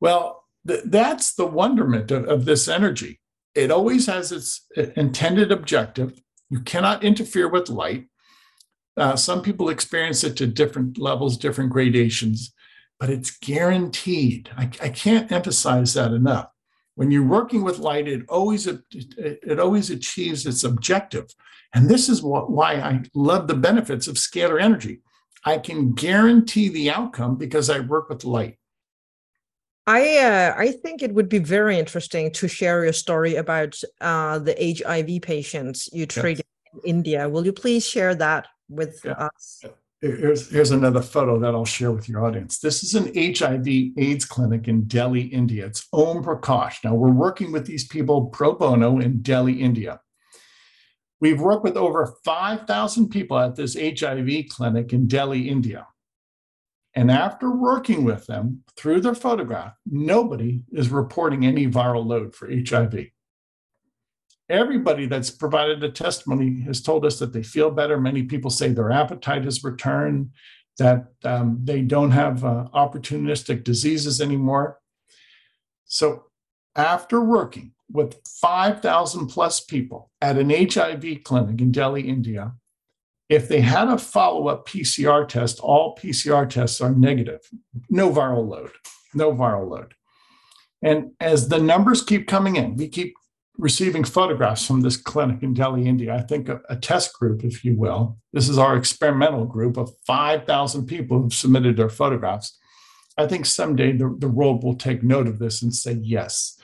Well, 0.00 0.44
th- 0.66 0.84
that's 0.86 1.34
the 1.34 1.46
wonderment 1.46 2.10
of, 2.10 2.26
of 2.26 2.44
this 2.44 2.68
energy 2.68 3.20
it 3.54 3.70
always 3.70 4.06
has 4.06 4.32
its 4.32 4.66
intended 4.96 5.52
objective. 5.52 6.20
You 6.50 6.60
cannot 6.60 7.04
interfere 7.04 7.48
with 7.48 7.68
light. 7.68 8.06
Uh, 8.96 9.16
some 9.16 9.42
people 9.42 9.68
experience 9.68 10.22
it 10.24 10.36
to 10.36 10.46
different 10.46 10.98
levels, 10.98 11.36
different 11.36 11.70
gradations, 11.70 12.52
but 12.98 13.10
it's 13.10 13.36
guaranteed. 13.38 14.50
I, 14.56 14.70
I 14.80 14.88
can't 14.90 15.32
emphasize 15.32 15.94
that 15.94 16.12
enough. 16.12 16.51
When 16.94 17.10
you're 17.10 17.26
working 17.26 17.62
with 17.64 17.78
light, 17.78 18.06
it 18.06 18.22
always 18.28 18.66
it, 18.66 19.58
always 19.58 19.90
achieves 19.90 20.46
its 20.46 20.62
objective, 20.64 21.26
and 21.74 21.88
this 21.88 22.08
is 22.08 22.22
what, 22.22 22.50
why 22.50 22.74
I 22.74 23.02
love 23.14 23.46
the 23.48 23.54
benefits 23.54 24.06
of 24.08 24.16
scalar 24.16 24.60
energy. 24.60 25.00
I 25.44 25.58
can 25.58 25.92
guarantee 25.94 26.68
the 26.68 26.90
outcome 26.90 27.36
because 27.36 27.70
I 27.70 27.80
work 27.80 28.08
with 28.08 28.24
light. 28.24 28.58
I 29.86 30.18
uh, 30.18 30.54
I 30.56 30.72
think 30.72 31.02
it 31.02 31.14
would 31.14 31.28
be 31.28 31.38
very 31.38 31.78
interesting 31.78 32.30
to 32.32 32.46
share 32.46 32.84
your 32.84 32.92
story 32.92 33.36
about 33.36 33.80
uh, 34.00 34.38
the 34.38 34.54
HIV 34.78 35.22
patients 35.22 35.88
you 35.92 36.06
treated 36.06 36.44
in 36.74 36.80
India. 36.84 37.28
Will 37.28 37.44
you 37.44 37.52
please 37.52 37.86
share 37.86 38.14
that 38.16 38.48
with 38.68 39.00
Yeah. 39.04 39.12
us? 39.12 39.64
Here's, 40.02 40.50
here's 40.50 40.72
another 40.72 41.00
photo 41.00 41.38
that 41.38 41.54
I'll 41.54 41.64
share 41.64 41.92
with 41.92 42.08
your 42.08 42.26
audience. 42.26 42.58
This 42.58 42.82
is 42.82 42.96
an 42.96 43.12
HIV 43.14 43.68
AIDS 43.96 44.24
clinic 44.24 44.66
in 44.66 44.88
Delhi, 44.88 45.22
India. 45.22 45.66
It's 45.66 45.86
Om 45.92 46.24
Prakash. 46.24 46.82
Now, 46.82 46.96
we're 46.96 47.12
working 47.12 47.52
with 47.52 47.66
these 47.66 47.86
people 47.86 48.26
pro 48.26 48.54
bono 48.54 48.98
in 48.98 49.22
Delhi, 49.22 49.62
India. 49.62 50.00
We've 51.20 51.40
worked 51.40 51.62
with 51.62 51.76
over 51.76 52.16
5,000 52.24 53.10
people 53.10 53.38
at 53.38 53.54
this 53.54 53.76
HIV 53.76 54.48
clinic 54.50 54.92
in 54.92 55.06
Delhi, 55.06 55.48
India. 55.48 55.86
And 56.94 57.08
after 57.08 57.52
working 57.52 58.02
with 58.02 58.26
them 58.26 58.64
through 58.76 59.02
their 59.02 59.14
photograph, 59.14 59.74
nobody 59.86 60.64
is 60.72 60.88
reporting 60.88 61.46
any 61.46 61.68
viral 61.68 62.04
load 62.04 62.34
for 62.34 62.50
HIV. 62.50 63.06
Everybody 64.52 65.06
that's 65.06 65.30
provided 65.30 65.82
a 65.82 65.90
testimony 65.90 66.60
has 66.66 66.82
told 66.82 67.06
us 67.06 67.18
that 67.18 67.32
they 67.32 67.42
feel 67.42 67.70
better. 67.70 67.98
Many 67.98 68.24
people 68.24 68.50
say 68.50 68.68
their 68.68 68.92
appetite 68.92 69.44
has 69.44 69.64
returned, 69.64 70.30
that 70.78 71.06
um, 71.24 71.58
they 71.64 71.80
don't 71.80 72.10
have 72.10 72.44
uh, 72.44 72.68
opportunistic 72.74 73.64
diseases 73.64 74.20
anymore. 74.20 74.78
So, 75.86 76.26
after 76.76 77.22
working 77.22 77.72
with 77.90 78.20
5,000 78.26 79.28
plus 79.28 79.60
people 79.60 80.10
at 80.20 80.36
an 80.36 80.50
HIV 80.50 81.24
clinic 81.24 81.60
in 81.60 81.72
Delhi, 81.72 82.02
India, 82.06 82.52
if 83.30 83.48
they 83.48 83.62
had 83.62 83.88
a 83.88 83.96
follow 83.96 84.48
up 84.48 84.68
PCR 84.68 85.26
test, 85.26 85.60
all 85.60 85.96
PCR 85.96 86.46
tests 86.46 86.82
are 86.82 86.92
negative, 86.92 87.40
no 87.88 88.10
viral 88.10 88.46
load, 88.46 88.72
no 89.14 89.32
viral 89.32 89.70
load. 89.70 89.94
And 90.82 91.12
as 91.20 91.48
the 91.48 91.58
numbers 91.58 92.02
keep 92.02 92.26
coming 92.28 92.56
in, 92.56 92.76
we 92.76 92.88
keep 92.88 93.14
receiving 93.58 94.04
photographs 94.04 94.66
from 94.66 94.80
this 94.80 94.96
clinic 94.96 95.42
in 95.42 95.54
Delhi, 95.54 95.86
India. 95.86 96.14
I 96.14 96.22
think 96.22 96.48
a, 96.48 96.60
a 96.68 96.76
test 96.76 97.12
group, 97.18 97.44
if 97.44 97.64
you 97.64 97.76
will. 97.76 98.16
This 98.32 98.48
is 98.48 98.58
our 98.58 98.76
experimental 98.76 99.44
group 99.44 99.76
of 99.76 99.90
5,000 100.06 100.86
people 100.86 101.20
who've 101.20 101.34
submitted 101.34 101.76
their 101.76 101.90
photographs. 101.90 102.58
I 103.18 103.26
think 103.26 103.44
someday 103.44 103.92
the, 103.92 104.14
the 104.18 104.28
world 104.28 104.64
will 104.64 104.74
take 104.74 105.02
note 105.02 105.28
of 105.28 105.38
this 105.38 105.62
and 105.62 105.74
say, 105.74 105.92
yes, 105.92 106.58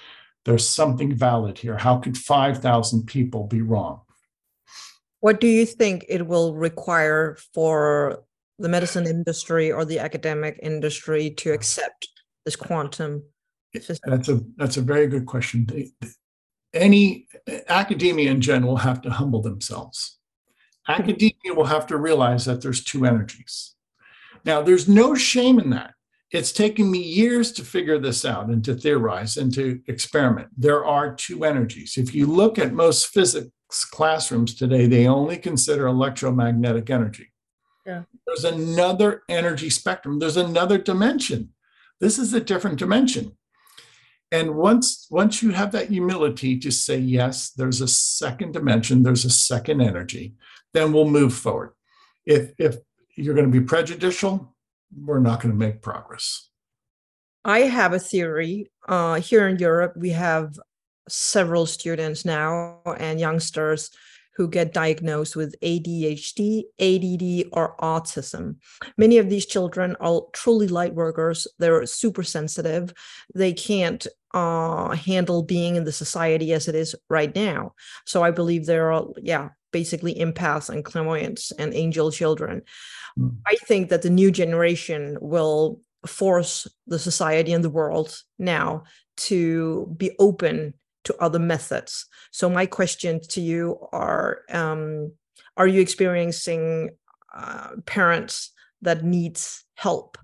there's 0.45 0.67
something 0.67 1.15
valid 1.15 1.59
here. 1.59 1.77
How 1.77 1.99
could 1.99 2.17
5,000 2.17 3.07
people 3.07 3.45
be 3.45 3.61
wrong? 3.61 4.01
What 5.21 5.41
do 5.41 5.47
you 5.47 5.67
think 5.67 6.07
it 6.09 6.27
will 6.27 6.55
require 6.55 7.37
for 7.53 8.25
the 8.59 8.69
medicine 8.69 9.07
industry 9.07 9.71
or 9.71 9.85
the 9.85 9.99
academic 9.99 10.59
industry 10.63 11.31
to 11.31 11.53
accept 11.53 12.09
this 12.45 12.57
quantum 12.57 13.25
system? 13.75 14.11
That's 14.11 14.29
a 14.29 14.41
that's 14.57 14.77
a 14.77 14.81
very 14.81 15.07
good 15.09 15.27
question. 15.27 15.67
Any 16.75 17.27
academia 17.69 18.31
in 18.31 18.41
general 18.41 18.77
have 18.77 19.01
to 19.03 19.11
humble 19.11 19.43
themselves. 19.43 20.19
Academia 20.89 21.55
will 21.55 21.67
have 21.67 21.87
to 21.89 21.97
realize 21.97 22.45
that 22.47 22.63
there's 22.63 22.83
two 22.83 23.05
energies. 23.05 23.75
Now, 24.45 24.63
there's 24.63 24.89
no 24.89 25.15
shame 25.15 25.59
in 25.59 25.71
that. 25.71 25.95
It's 26.31 26.53
taken 26.53 26.91
me 26.91 26.99
years 26.99 27.53
to 27.53 27.65
figure 27.65 27.99
this 27.99 28.25
out 28.25 28.49
and 28.49 28.65
to 28.65 28.75
theorize 28.75 29.37
and 29.37 29.53
to 29.55 29.81
experiment. 29.87 30.49
There 30.57 30.85
are 30.85 31.15
two 31.15 31.45
energies. 31.45 31.97
If 31.97 32.15
you 32.15 32.27
look 32.27 32.59
at 32.59 32.73
most 32.73 33.07
physics 33.09 33.85
classrooms 33.91 34.55
today, 34.55 34.87
they 34.87 35.07
only 35.07 35.39
consider 35.39 35.87
electromagnetic 35.87 36.91
energy. 36.91 37.33
Yeah. 37.87 38.03
There's 38.27 38.45
another 38.45 39.23
energy 39.31 39.71
spectrum, 39.71 40.19
there's 40.19 40.37
another 40.37 40.77
dimension. 40.77 41.55
This 42.01 42.19
is 42.19 42.35
a 42.35 42.41
different 42.41 42.79
dimension. 42.79 43.37
And 44.31 44.57
once 44.57 45.07
once 45.11 45.43
you 45.43 45.51
have 45.51 45.73
that 45.73 45.89
humility 45.89 46.59
to 46.59 46.71
say 46.71 46.99
yes, 46.99 47.51
there's 47.51 47.81
a 47.81 47.89
second 47.89 48.53
dimension, 48.53 49.03
there's 49.03 49.25
a 49.25 49.31
second 49.31 49.81
energy, 49.81 50.35
then 50.75 50.93
we'll 50.93 51.09
move 51.09 51.33
forward. 51.33 51.73
If 52.27 52.53
if 52.59 52.77
you're 53.17 53.35
going 53.35 53.51
to 53.51 53.61
be 53.61 53.65
prejudicial, 53.65 54.55
we're 54.95 55.19
not 55.19 55.41
going 55.41 55.53
to 55.53 55.59
make 55.59 55.83
progress. 55.83 56.51
I 57.45 57.61
have 57.61 57.93
a 57.95 57.99
theory. 57.99 58.71
Uh, 58.87 59.21
here 59.21 59.49
in 59.49 59.59
Europe, 59.59 59.95
we 59.97 60.11
have 60.11 60.59
several 61.09 61.65
students 61.67 62.25
now 62.25 62.81
and 62.99 63.19
youngsters 63.19 63.91
who 64.39 64.49
get 64.49 64.73
diagnosed 64.73 65.35
with 65.35 65.61
ADHD, 65.63 66.63
ADD, 66.79 67.49
or 67.53 67.77
autism. 67.79 68.55
Many 68.97 69.19
of 69.19 69.29
these 69.29 69.45
children 69.45 69.97
are 69.99 70.23
truly 70.33 70.69
light 70.69 70.95
workers. 70.95 71.49
They're 71.59 71.85
super 71.87 72.23
sensitive. 72.23 72.95
They 73.35 73.53
can't 73.53 74.07
uh, 74.33 74.91
handle 74.91 75.43
being 75.43 75.75
in 75.75 75.83
the 75.83 75.91
society 75.91 76.53
as 76.53 76.69
it 76.69 76.77
is 76.77 76.95
right 77.11 77.35
now. 77.35 77.75
So 78.07 78.23
I 78.23 78.31
believe 78.31 78.65
there 78.65 78.93
are, 78.93 79.09
yeah, 79.21 79.49
basically 79.73 80.15
empaths 80.15 80.71
and 80.71 80.85
clairvoyants 80.85 81.51
and 81.51 81.75
angel 81.75 82.13
children. 82.13 82.63
Mm. 83.19 83.39
I 83.45 83.57
think 83.57 83.89
that 83.89 84.03
the 84.03 84.11
new 84.11 84.31
generation 84.31 85.19
will 85.21 85.81
force 86.07 86.69
the 86.87 87.01
society 87.01 87.53
and 87.53 87.65
the 87.65 87.71
world 87.71 88.23
now 88.39 88.85
to 89.17 89.93
be 89.97 90.13
open 90.21 90.75
to 91.09 91.17
other 91.23 91.39
methods. 91.39 92.07
So 92.31 92.49
my 92.49 92.67
questions 92.67 93.27
to 93.29 93.41
you 93.41 93.79
are: 93.93 94.43
um, 94.51 95.13
Are 95.57 95.67
you 95.67 95.81
experiencing 95.81 96.91
uh, 97.35 97.71
parents 97.87 98.53
that 98.83 99.05
needs 99.05 99.65
help 99.75 100.19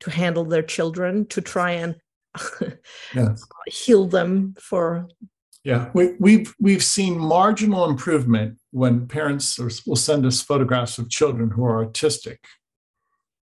to 0.00 0.10
handle 0.10 0.44
their 0.44 0.62
children 0.62 1.26
to 1.26 1.40
try 1.40 1.72
and 1.72 1.96
yes. 3.14 3.46
heal 3.66 4.06
them 4.06 4.54
for? 4.58 5.06
Yeah, 5.64 5.90
we, 5.94 6.14
we've 6.18 6.52
we've 6.58 6.82
seen 6.82 7.18
marginal 7.18 7.88
improvement 7.88 8.58
when 8.70 9.06
parents 9.06 9.58
will 9.86 9.96
send 9.96 10.26
us 10.26 10.40
photographs 10.40 10.98
of 10.98 11.10
children 11.10 11.50
who 11.50 11.64
are 11.64 11.86
autistic 11.86 12.38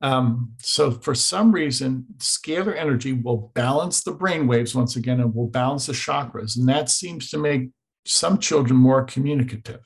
um, 0.02 0.54
so 0.60 0.92
for 0.92 1.14
some 1.14 1.52
reason, 1.52 2.06
scalar 2.18 2.76
energy 2.76 3.14
will 3.14 3.52
balance 3.54 4.02
the 4.02 4.12
brain 4.12 4.48
waves 4.48 4.74
once 4.74 4.96
again 4.96 5.20
and 5.20 5.36
will 5.36 5.48
balance 5.48 5.88
the 5.88 5.94
chakras. 5.94 6.58
And 6.58 6.68
that 6.70 6.90
seems 6.90 7.30
to 7.32 7.38
make 7.38 7.70
some 8.06 8.38
children 8.38 8.80
more 8.80 9.04
communicative. 9.04 9.82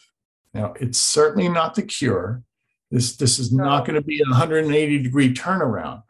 Now, 0.53 0.73
it's 0.79 0.99
certainly 0.99 1.49
not 1.49 1.73
the 1.73 1.81
cure. 1.81 2.43
This, 2.91 3.15
this 3.15 3.39
is 3.39 3.51
not 3.51 3.85
going 3.85 3.95
to 3.95 4.05
be 4.05 4.19
a 4.19 4.29
180 4.29 5.01
degree 5.01 5.33
turnaround, 5.33 6.03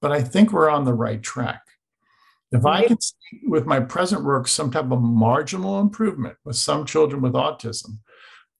but 0.00 0.12
I 0.12 0.22
think 0.22 0.52
we're 0.52 0.70
on 0.70 0.84
the 0.84 0.94
right 0.94 1.20
track. 1.20 1.62
If 2.52 2.64
I 2.64 2.86
can 2.86 3.00
see 3.00 3.40
with 3.46 3.66
my 3.66 3.80
present 3.80 4.24
work 4.24 4.46
some 4.46 4.70
type 4.70 4.90
of 4.90 5.02
marginal 5.02 5.80
improvement 5.80 6.36
with 6.44 6.56
some 6.56 6.86
children 6.86 7.20
with 7.20 7.32
autism, 7.32 7.98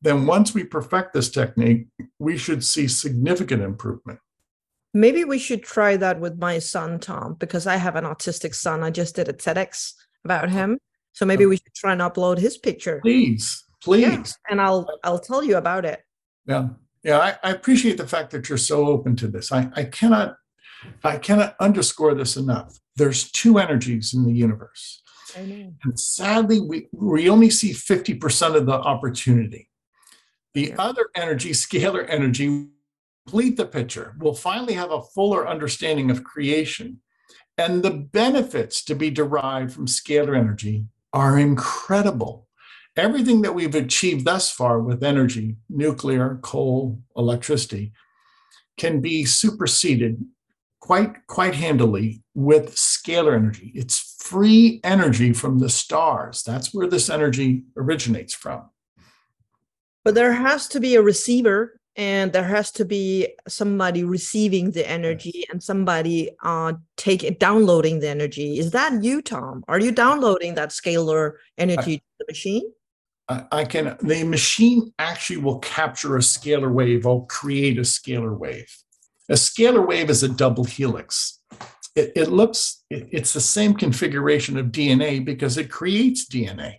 then 0.03 0.27
once 0.27 0.53
we 0.53 0.65
perfect 0.65 1.15
this 1.15 1.31
technique, 1.31 1.87
we 2.19 2.37
should 2.37 2.65
see 2.65 2.89
significant 2.89 3.63
improvement. 3.63 4.19
Maybe 4.95 5.25
we 5.25 5.39
should 5.39 5.63
try 5.63 5.97
that 5.97 6.19
with 6.19 6.39
my 6.39 6.59
son, 6.59 6.99
Tom, 6.99 7.35
because 7.35 7.67
I 7.67 7.77
have 7.77 7.97
an 7.97 8.05
autistic 8.05 8.55
son. 8.55 8.83
I 8.83 8.91
just 8.91 9.17
did 9.17 9.29
a 9.29 9.33
TEDx 9.33 9.93
about 10.25 10.51
him. 10.51 10.79
So 11.13 11.27
maybe 11.27 11.47
we 11.47 11.57
should 11.57 11.75
try 11.75 11.93
and 11.93 12.01
upload 12.01 12.39
his 12.39 12.57
picture. 12.57 13.01
Please, 13.03 13.65
please. 13.83 14.03
Yeah, 14.03 14.23
and 14.51 14.61
I'll 14.61 14.87
I'll 15.03 15.19
tell 15.19 15.43
you 15.43 15.57
about 15.57 15.85
it. 15.85 16.03
Yeah. 16.47 16.69
Yeah. 17.03 17.19
I, 17.19 17.37
I 17.43 17.51
appreciate 17.51 17.97
the 17.97 18.07
fact 18.07 18.31
that 18.31 18.49
you're 18.49 18.59
so 18.59 18.87
open 18.87 19.17
to 19.17 19.29
this. 19.29 19.51
I, 19.53 19.69
I 19.75 19.85
cannot 19.85 20.37
I 21.03 21.19
cannot 21.19 21.57
underscore 21.61 22.15
this 22.15 22.37
enough. 22.37 22.79
There's 22.97 23.31
two 23.31 23.59
energies 23.59 24.15
in 24.15 24.25
the 24.25 24.33
universe. 24.33 25.03
And 25.37 25.77
sadly, 25.95 26.61
we, 26.61 26.89
we 26.93 27.29
only 27.29 27.51
see 27.51 27.73
50% 27.73 28.57
of 28.57 28.67
the 28.67 28.73
opportunity. 28.73 29.69
The 30.55 30.69
yeah. 30.69 30.75
other 30.79 31.09
energy, 31.15 31.51
scalar 31.51 32.07
energy, 32.09 32.69
complete 33.29 33.59
the 33.59 33.67
picture, 33.67 34.15
we'll 34.19 34.33
finally 34.33 34.73
have 34.73 34.91
a 34.91 35.03
fuller 35.03 35.47
understanding 35.47 36.11
of 36.11 36.25
creation. 36.25 36.99
And 37.59 37.83
the 37.83 37.91
benefits 37.91 38.83
to 38.85 38.95
be 38.95 39.11
derived 39.11 39.73
from 39.73 39.87
scalar 39.87 40.35
energy 40.35 40.87
are 41.13 41.39
incredible. 41.39 42.49
Everything 42.97 43.43
that 43.43 43.55
we've 43.55 43.75
achieved 43.75 44.25
thus 44.25 44.51
far 44.51 44.81
with 44.81 45.05
energy, 45.05 45.57
nuclear, 45.69 46.39
coal, 46.41 47.01
electricity, 47.17 47.93
can 48.79 49.01
be 49.01 49.27
superseded 49.27 50.25
quite 50.81 51.27
quite 51.27 51.55
handily 51.55 52.23
with 52.35 52.77
scalar 52.77 53.35
energy. 53.35 53.73
It's 53.75 54.17
free 54.21 54.81
energy 54.83 55.35
from 55.35 55.59
the 55.59 55.69
stars. 55.69 56.43
That's 56.43 56.73
where 56.73 56.89
this 56.89 57.11
energy 57.11 57.65
originates 57.77 58.33
from. 58.33 58.71
But 60.03 60.15
there 60.15 60.33
has 60.33 60.67
to 60.69 60.81
be 60.81 60.95
a 60.95 61.03
receiver 61.03 61.78
and 61.99 62.33
there 62.33 62.45
has 62.45 62.71
to 62.71 62.85
be 62.85 63.35
somebody 63.49 64.05
receiving 64.05 64.71
the 64.71 64.89
energy 64.89 65.45
and 65.51 65.61
somebody 65.61 66.31
uh 66.45 66.73
taking 66.97 67.35
downloading 67.35 67.99
the 67.99 68.09
energy. 68.09 68.59
Is 68.59 68.71
that 68.71 69.03
you 69.03 69.21
tom? 69.21 69.65
Are 69.69 69.81
you 69.81 69.91
downloading 69.93 70.55
that 70.55 70.71
scalar 70.71 71.33
energy 71.59 71.95
I, 71.95 71.97
to 71.97 72.03
the 72.21 72.25
machine? 72.29 72.73
I, 73.29 73.45
I 73.51 73.65
can 73.65 73.97
the 74.01 74.23
machine 74.25 74.95
actually 75.01 75.39
will 75.39 75.59
capture 75.59 76.17
a 76.17 76.21
scalar 76.21 76.73
wave. 76.73 77.05
Or 77.05 77.27
create 77.27 77.77
a 77.79 77.83
scalar 77.83 78.39
wave. 78.39 78.73
A 79.29 79.35
scalar 79.35 79.87
wave 79.87 80.09
is 80.09 80.23
a 80.23 80.29
double 80.29 80.65
helix. 80.65 81.41
It, 81.97 82.13
it 82.15 82.29
looks 82.29 82.85
it, 82.91 83.09
it's 83.11 83.33
the 83.33 83.41
same 83.41 83.75
configuration 83.75 84.57
of 84.57 84.67
dna 84.67 85.25
because 85.25 85.59
it 85.59 85.69
creates 85.69 86.29
dna 86.29 86.75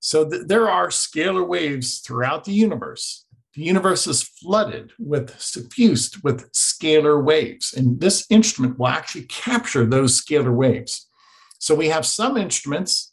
so 0.00 0.28
th- 0.28 0.42
there 0.46 0.68
are 0.68 0.88
scalar 0.88 1.46
waves 1.46 2.00
throughout 2.00 2.44
the 2.44 2.52
universe 2.52 3.23
the 3.54 3.62
universe 3.62 4.06
is 4.06 4.22
flooded 4.22 4.92
with, 4.98 5.38
suffused 5.40 6.22
with 6.24 6.50
scalar 6.52 7.22
waves. 7.22 7.72
And 7.72 8.00
this 8.00 8.26
instrument 8.28 8.78
will 8.78 8.88
actually 8.88 9.26
capture 9.26 9.86
those 9.86 10.20
scalar 10.20 10.54
waves. 10.54 11.08
So 11.58 11.74
we 11.74 11.88
have 11.88 12.04
some 12.04 12.36
instruments, 12.36 13.12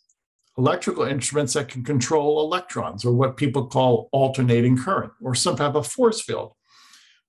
electrical 0.58 1.04
instruments, 1.04 1.54
that 1.54 1.70
can 1.70 1.84
control 1.84 2.42
electrons 2.42 3.06
or 3.06 3.14
what 3.14 3.38
people 3.38 3.68
call 3.68 4.10
alternating 4.12 4.78
current 4.78 5.14
or 5.22 5.36
some 5.36 5.56
type 5.56 5.76
of 5.76 5.88
force 5.88 6.22
field. 6.22 6.54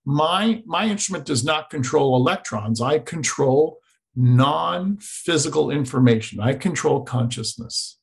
My, 0.05 0.63
my 0.67 0.87
instrument 0.87 1.27
does 1.27 1.45
not 1.45 1.71
control 1.71 2.17
electrons. 2.17 2.81
I 2.81 2.99
control 2.99 3.79
non 4.17 4.99
physical 5.01 5.71
information, 5.71 6.41
I 6.41 6.55
control 6.55 7.03
consciousness. 7.03 7.99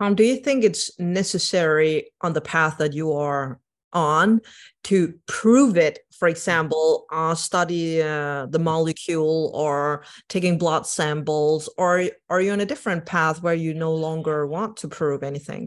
Um, 0.00 0.14
do 0.14 0.24
you 0.24 0.36
think 0.36 0.64
it's 0.64 0.98
necessary 0.98 2.10
on 2.20 2.32
the 2.32 2.40
path 2.40 2.78
that 2.78 2.92
you 2.92 3.12
are 3.12 3.60
on 3.92 4.40
to 4.84 5.14
prove 5.26 5.76
it? 5.76 6.00
For 6.18 6.28
example, 6.28 7.06
uh, 7.12 7.34
study 7.34 8.02
uh, 8.02 8.46
the 8.46 8.58
molecule 8.58 9.50
or 9.54 10.04
taking 10.28 10.58
blood 10.58 10.86
samples, 10.86 11.68
or 11.78 12.04
are 12.28 12.40
you 12.40 12.52
on 12.52 12.60
a 12.60 12.66
different 12.66 13.06
path 13.06 13.42
where 13.42 13.54
you 13.54 13.74
no 13.74 13.94
longer 13.94 14.46
want 14.46 14.76
to 14.78 14.88
prove 14.88 15.22
anything? 15.22 15.66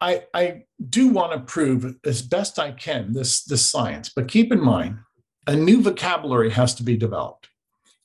I, 0.00 0.22
I 0.32 0.62
do 0.88 1.08
want 1.08 1.32
to 1.32 1.40
prove 1.40 1.96
as 2.04 2.22
best 2.22 2.58
I 2.58 2.72
can 2.72 3.12
this, 3.12 3.44
this 3.44 3.68
science, 3.68 4.10
but 4.14 4.28
keep 4.28 4.52
in 4.52 4.60
mind, 4.60 4.98
a 5.46 5.54
new 5.54 5.82
vocabulary 5.82 6.50
has 6.50 6.74
to 6.76 6.82
be 6.82 6.96
developed. 6.96 7.48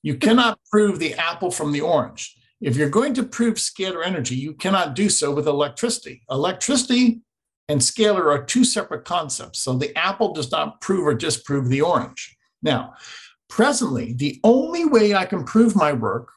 You 0.04 0.16
cannot 0.16 0.60
prove 0.70 1.00
the 1.00 1.14
apple 1.14 1.52
from 1.52 1.72
the 1.72 1.82
orange 1.82 2.36
if 2.62 2.76
you're 2.76 2.90
going 2.90 3.14
to 3.16 3.24
prove 3.24 3.56
scalar 3.56 4.06
energy, 4.06 4.36
you 4.36 4.54
cannot 4.54 4.96
do 4.96 5.10
so 5.10 5.32
with 5.32 5.48
electricity. 5.48 6.22
Electricity 6.30 7.22
and 7.68 7.82
scalar 7.82 8.26
are 8.26 8.44
two 8.44 8.64
separate 8.64 9.04
concepts. 9.04 9.60
So 9.60 9.74
the 9.74 9.98
apple 9.98 10.34
does 10.34 10.52
not 10.52 10.80
prove 10.80 11.08
or 11.08 11.16
disprove 11.16 11.70
the 11.70 11.82
orange. 11.82 12.38
Now, 12.62 12.94
presently, 13.50 14.14
the 14.14 14.40
only 14.44 14.86
way 14.86 15.16
I 15.16 15.26
can 15.26 15.44
prove 15.44 15.76
my 15.76 15.92
work 15.92 16.30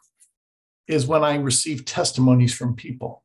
is 0.88 1.06
when 1.06 1.22
I 1.22 1.37
receive 1.37 1.84
testimonies 1.84 2.54
from 2.54 2.74
people. 2.74 3.22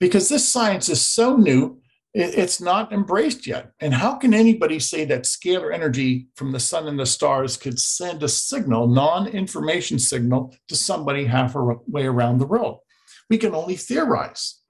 Because 0.00 0.28
this 0.28 0.48
science 0.48 0.88
is 0.88 1.00
so 1.00 1.36
new, 1.36 1.79
it's 2.12 2.60
not 2.60 2.92
embraced 2.92 3.46
yet. 3.46 3.70
And 3.80 3.94
how 3.94 4.16
can 4.16 4.34
anybody 4.34 4.80
say 4.80 5.04
that 5.04 5.24
scalar 5.24 5.72
energy 5.72 6.26
from 6.34 6.50
the 6.50 6.58
sun 6.58 6.88
and 6.88 6.98
the 6.98 7.06
stars 7.06 7.56
could 7.56 7.78
send 7.78 8.22
a 8.22 8.28
signal, 8.28 8.88
non 8.88 9.28
information 9.28 9.98
signal, 9.98 10.54
to 10.68 10.74
somebody 10.74 11.24
halfway 11.24 12.06
around 12.06 12.38
the 12.38 12.46
world? 12.46 12.80
We 13.28 13.38
can 13.38 13.54
only 13.54 13.76
theorize. 13.76 14.60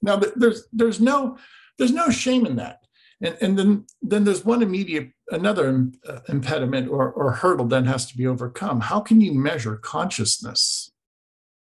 Now, 0.00 0.16
there's, 0.16 0.68
there's, 0.72 1.00
no, 1.00 1.38
there's 1.78 1.92
no 1.92 2.10
shame 2.10 2.46
in 2.46 2.56
that. 2.56 2.80
And, 3.20 3.36
and 3.40 3.58
then, 3.58 3.86
then 4.02 4.24
there's 4.24 4.44
one 4.44 4.62
immediate, 4.62 5.10
another 5.30 5.88
uh, 6.08 6.20
impediment 6.28 6.88
or, 6.88 7.10
or 7.10 7.32
hurdle 7.32 7.66
that 7.68 7.86
has 7.86 8.06
to 8.06 8.16
be 8.16 8.26
overcome. 8.26 8.80
How 8.80 9.00
can 9.00 9.20
you 9.20 9.32
measure 9.34 9.76
consciousness? 9.76 10.92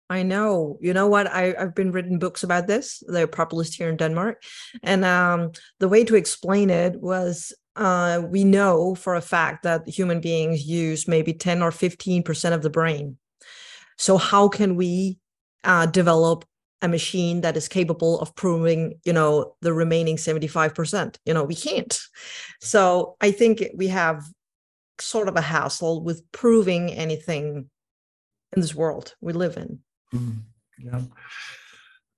I 0.09 0.23
know. 0.23 0.77
You 0.81 0.93
know 0.93 1.07
what? 1.07 1.27
I, 1.27 1.53
I've 1.57 1.75
been 1.75 1.91
written 1.91 2.17
books 2.17 2.43
about 2.43 2.65
this. 2.65 3.03
They're 3.07 3.27
published 3.27 3.75
here 3.75 3.89
in 3.89 3.97
Denmark. 3.97 4.41
And 4.81 5.05
um, 5.05 5.51
the 5.79 5.87
way 5.87 6.03
to 6.03 6.15
explain 6.15 6.71
it 6.71 6.99
was 6.99 7.53
uh, 7.75 8.23
we 8.27 8.43
know 8.43 8.95
for 8.95 9.15
a 9.15 9.21
fact 9.21 9.63
that 9.63 9.87
human 9.87 10.19
beings 10.19 10.65
use 10.65 11.07
maybe 11.07 11.33
10 11.33 11.61
or 11.61 11.69
15% 11.69 12.53
of 12.53 12.63
the 12.63 12.69
brain. 12.69 13.17
So, 13.97 14.17
how 14.17 14.47
can 14.47 14.75
we 14.75 15.19
uh, 15.63 15.85
develop 15.85 16.45
a 16.81 16.87
machine 16.87 17.41
that 17.41 17.57
is 17.57 17.67
capable 17.67 18.19
of 18.19 18.33
proving, 18.35 18.99
you 19.03 19.13
know, 19.13 19.55
the 19.61 19.73
remaining 19.73 20.17
75%? 20.17 21.17
You 21.25 21.33
know, 21.33 21.43
we 21.43 21.55
can't. 21.55 21.97
So, 22.61 23.15
I 23.21 23.31
think 23.31 23.63
we 23.75 23.87
have 23.89 24.23
sort 24.99 25.27
of 25.27 25.35
a 25.35 25.41
hassle 25.41 26.03
with 26.03 26.23
proving 26.31 26.91
anything 26.91 27.69
in 28.53 28.61
this 28.61 28.73
world 28.73 29.15
we 29.21 29.33
live 29.33 29.55
in. 29.55 29.79
Mm-hmm. 30.13 30.39
Yeah. 30.79 31.01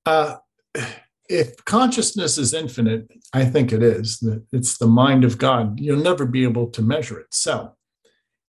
Uh, 0.06 0.38
if 1.30 1.64
consciousness 1.66 2.38
is 2.38 2.54
infinite, 2.54 3.12
I 3.34 3.46
think 3.46 3.72
it 3.72 3.82
is, 3.82 4.20
that 4.20 4.44
it's 4.52 4.78
the 4.78 4.88
mind 4.88 5.24
of 5.24 5.38
God, 5.38 5.80
you'll 5.80 6.04
never 6.04 6.26
be 6.26 6.44
able 6.44 6.68
to 6.68 6.82
measure 6.82 7.20
it. 7.20 7.34
So, 7.34 7.74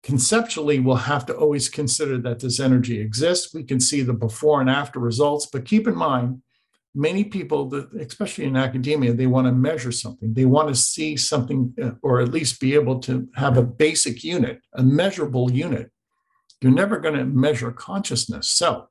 conceptually, 0.02 0.80
we'll 0.80 0.96
have 0.96 1.26
to 1.26 1.34
always 1.34 1.68
consider 1.68 2.18
that 2.18 2.40
this 2.40 2.58
energy 2.58 3.00
exists. 3.00 3.52
We 3.52 3.64
can 3.64 3.80
see 3.80 4.02
the 4.02 4.14
before 4.14 4.60
and 4.60 4.70
after 4.70 4.98
results, 4.98 5.46
but 5.52 5.66
keep 5.66 5.86
in 5.86 5.94
mind, 5.94 6.42
many 6.94 7.24
people, 7.24 7.72
especially 7.98 8.44
in 8.44 8.56
academia, 8.56 9.12
they 9.12 9.26
want 9.26 9.46
to 9.46 9.52
measure 9.52 9.92
something. 9.92 10.32
They 10.34 10.46
want 10.46 10.68
to 10.68 10.74
see 10.74 11.16
something, 11.16 11.74
uh, 11.82 11.92
or 12.02 12.20
at 12.20 12.32
least 12.32 12.60
be 12.60 12.74
able 12.74 12.98
to 13.00 13.28
have 13.34 13.56
a 13.56 13.62
basic 13.62 14.24
unit, 14.24 14.60
a 14.74 14.82
measurable 14.82 15.52
unit. 15.52 15.90
You're 16.60 16.72
never 16.72 16.98
going 16.98 17.14
to 17.14 17.24
measure 17.24 17.72
consciousness. 17.72 18.48
So, 18.48 18.88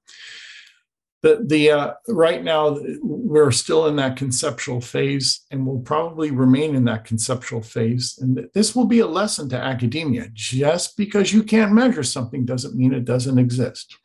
the 1.21 1.43
the 1.45 1.71
uh, 1.71 1.93
right 2.07 2.43
now 2.43 2.77
we're 3.01 3.51
still 3.51 3.87
in 3.87 3.97
that 3.97 4.15
conceptual 4.15 4.79
phase 4.79 5.41
and 5.51 5.65
we'll 5.65 5.81
probably 5.81 6.31
remain 6.31 6.75
in 6.75 6.85
that 6.85 7.03
conceptual 7.03 7.61
phase. 7.61 8.17
And 8.21 8.47
this 8.53 8.75
will 8.75 8.85
be 8.85 8.99
a 8.99 9.07
lesson 9.07 9.49
to 9.49 9.57
academia. 9.57 10.29
Just 10.33 10.95
because 10.95 11.33
you 11.33 11.43
can't 11.43 11.73
measure 11.73 12.03
something 12.03 12.45
doesn't 12.45 12.75
mean 12.75 12.93
it 12.93 13.05
doesn't 13.05 13.37
exist. 13.37 13.97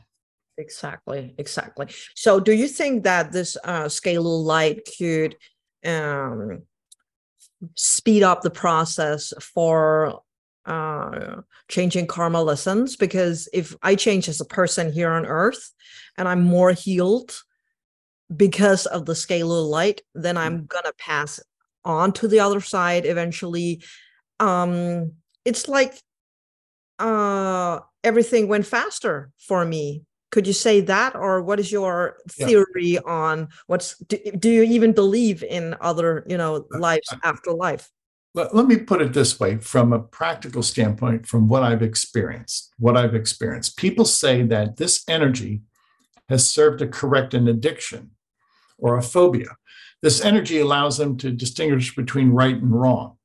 Exactly 0.59 1.35
exactly. 1.39 1.87
So 2.15 2.41
do 2.41 2.53
you 2.53 2.69
think 2.69 3.05
that 3.05 3.33
this 3.33 3.57
uh, 3.63 3.85
scalar 3.85 4.45
light 4.45 4.89
could 4.99 5.37
um, 5.85 6.63
speed 7.77 8.23
up 8.23 8.43
the 8.43 8.51
process 8.51 9.33
for 9.41 10.21
uh, 10.67 11.43
changing 11.69 12.07
karma 12.07 12.43
lessons 12.43 12.97
because 12.97 13.49
if 13.53 13.75
I 13.83 13.95
change 13.95 14.29
as 14.29 14.41
a 14.41 14.47
person 14.47 14.93
here 14.93 15.13
on 15.13 15.27
earth 15.27 15.73
and 16.17 16.29
I'm 16.29 16.43
more 16.43 16.73
healed 16.73 17.39
because 18.35 18.87
of 18.87 19.07
the 19.07 19.13
scalar 19.13 19.69
light, 19.69 20.01
then 20.15 20.37
I'm 20.37 20.61
mm. 20.61 20.69
gonna 20.69 20.93
pass 20.99 21.41
on 21.85 22.13
to 22.13 22.29
the 22.29 22.41
other 22.41 22.61
side 22.61 23.05
eventually. 23.07 23.83
Um, 24.41 25.13
it's 25.45 25.69
like 25.69 25.95
uh, 26.99 27.81
everything 28.03 28.49
went 28.49 28.67
faster 28.67 29.31
for 29.39 29.65
me. 29.65 30.05
Could 30.31 30.47
you 30.47 30.53
say 30.53 30.81
that, 30.81 31.15
or 31.15 31.43
what 31.43 31.61
is 31.61 31.71
your 31.71 32.17
theory 32.29 32.65
yeah. 32.77 33.01
on 33.07 33.49
what's? 33.67 33.97
Do, 33.99 34.19
do 34.37 34.51
you 34.51 34.63
even 34.65 34.93
believe 34.93 35.45
in 35.45 35.77
other, 35.81 36.25
you 36.27 36.37
know, 36.37 36.67
lives 36.71 37.15
after 37.23 37.53
life? 37.53 37.89
Let, 38.35 38.55
let 38.55 38.67
me 38.67 38.77
put 38.77 39.01
it 39.01 39.13
this 39.13 39.39
way 39.39 39.59
from 39.59 39.93
a 39.93 40.01
practical 40.01 40.63
standpoint, 40.63 41.27
from 41.27 41.49
what 41.49 41.63
I've 41.63 41.83
experienced, 41.83 42.73
what 42.79 42.97
I've 42.97 43.15
experienced. 43.15 43.77
People 43.77 44.05
say 44.05 44.43
that 44.43 44.77
this 44.77 45.05
energy 45.09 45.63
has 46.29 46.49
served 46.49 46.81
to 46.81 46.89
correct 46.89 47.35
an 47.35 47.49
addiction 47.49 48.11
or 48.79 48.97
a 48.97 49.03
phobia. 49.03 49.57
This 50.03 50.23
energy 50.23 50.59
allows 50.59 50.99
them 50.99 51.17
to 51.19 51.31
distinguish 51.31 51.95
between 51.95 52.31
right 52.31 52.57
and 52.57 52.73
wrong. 52.73 53.17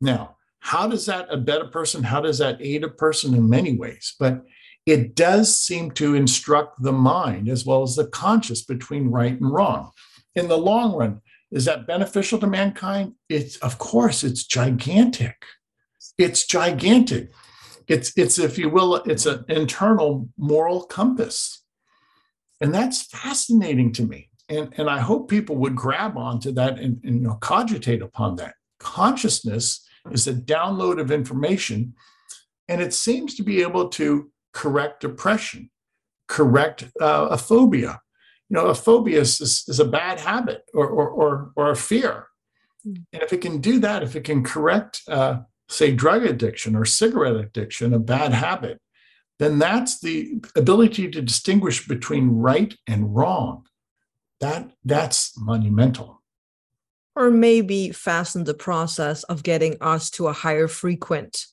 Now, 0.00 0.36
how 0.60 0.88
does 0.88 1.06
that 1.06 1.28
abet 1.30 1.60
a 1.60 1.68
person? 1.68 2.02
How 2.02 2.20
does 2.20 2.38
that 2.38 2.60
aid 2.60 2.82
a 2.82 2.88
person 2.88 3.34
in 3.34 3.48
many 3.48 3.76
ways? 3.76 4.14
But 4.18 4.42
it 4.84 5.14
does 5.14 5.54
seem 5.54 5.90
to 5.92 6.14
instruct 6.14 6.82
the 6.82 6.92
mind 6.92 7.48
as 7.48 7.66
well 7.66 7.82
as 7.82 7.96
the 7.96 8.06
conscious 8.06 8.64
between 8.64 9.10
right 9.10 9.38
and 9.38 9.52
wrong. 9.52 9.90
In 10.34 10.48
the 10.48 10.58
long 10.58 10.94
run, 10.94 11.20
is 11.50 11.64
that 11.66 11.86
beneficial 11.86 12.38
to 12.40 12.46
mankind? 12.46 13.14
It's 13.28 13.56
of 13.58 13.78
course 13.78 14.24
it's 14.24 14.44
gigantic. 14.44 15.44
It's 16.18 16.46
gigantic. 16.46 17.32
It's 17.88 18.12
it's 18.16 18.38
if 18.38 18.58
you 18.58 18.68
will, 18.68 18.96
it's 18.96 19.26
an 19.26 19.44
internal 19.48 20.28
moral 20.36 20.84
compass. 20.84 21.62
And 22.60 22.74
that's 22.74 23.02
fascinating 23.02 23.92
to 23.92 24.02
me. 24.02 24.30
And, 24.48 24.72
and 24.76 24.88
I 24.88 25.00
hope 25.00 25.28
people 25.28 25.56
would 25.56 25.76
grab 25.76 26.16
onto 26.16 26.52
that 26.52 26.78
and, 26.78 27.00
and 27.04 27.16
you 27.16 27.28
know, 27.28 27.34
cogitate 27.34 28.00
upon 28.00 28.36
that. 28.36 28.54
Consciousness 28.78 29.84
is 30.12 30.26
a 30.26 30.32
download 30.32 31.00
of 31.00 31.10
information, 31.10 31.94
and 32.68 32.80
it 32.80 32.94
seems 32.94 33.34
to 33.34 33.42
be 33.42 33.60
able 33.62 33.88
to 33.88 34.30
correct 34.52 35.00
depression, 35.00 35.70
correct 36.28 36.84
uh, 37.00 37.28
a 37.30 37.38
phobia, 37.38 38.00
you 38.48 38.54
know, 38.54 38.66
a 38.66 38.74
phobia 38.74 39.20
is, 39.20 39.40
is, 39.40 39.80
a 39.80 39.84
bad 39.84 40.20
habit 40.20 40.64
or, 40.72 40.86
or, 40.86 41.08
or, 41.08 41.52
or 41.56 41.70
a 41.70 41.76
fear. 41.76 42.28
Hmm. 42.84 42.94
And 43.12 43.22
if 43.22 43.32
it 43.32 43.40
can 43.40 43.60
do 43.60 43.80
that, 43.80 44.02
if 44.02 44.14
it 44.14 44.24
can 44.24 44.44
correct, 44.44 45.02
uh, 45.08 45.40
say, 45.68 45.92
drug 45.92 46.24
addiction 46.24 46.76
or 46.76 46.84
cigarette 46.84 47.36
addiction, 47.36 47.92
a 47.92 47.98
bad 47.98 48.32
habit, 48.32 48.80
then 49.38 49.58
that's 49.58 50.00
the 50.00 50.40
ability 50.54 51.10
to 51.10 51.20
distinguish 51.20 51.86
between 51.86 52.30
right 52.30 52.74
and 52.86 53.14
wrong. 53.14 53.66
That 54.40 54.70
that's 54.84 55.38
monumental. 55.38 56.22
Or 57.14 57.30
maybe 57.30 57.90
fasten 57.92 58.44
the 58.44 58.54
process 58.54 59.22
of 59.24 59.42
getting 59.42 59.76
us 59.80 60.10
to 60.10 60.28
a 60.28 60.32
higher 60.32 60.68
frequent 60.68 61.46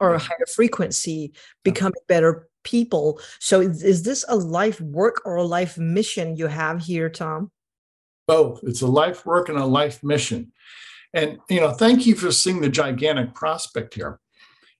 or 0.00 0.14
a 0.14 0.18
higher 0.18 0.46
frequency, 0.54 1.32
becoming 1.64 2.00
better 2.06 2.47
people. 2.68 3.20
So 3.40 3.60
is, 3.60 3.82
is 3.82 4.02
this 4.02 4.24
a 4.28 4.36
life 4.36 4.80
work 4.80 5.22
or 5.24 5.36
a 5.36 5.44
life 5.44 5.78
mission 5.78 6.36
you 6.36 6.46
have 6.46 6.82
here, 6.82 7.08
Tom? 7.08 7.50
Both. 8.26 8.60
It's 8.62 8.82
a 8.82 8.86
life 8.86 9.24
work 9.24 9.48
and 9.48 9.58
a 9.58 9.64
life 9.64 10.04
mission. 10.04 10.52
And, 11.14 11.38
you 11.48 11.60
know, 11.60 11.72
thank 11.72 12.06
you 12.06 12.14
for 12.14 12.30
seeing 12.30 12.60
the 12.60 12.68
gigantic 12.68 13.34
prospect 13.34 13.94
here 13.94 14.20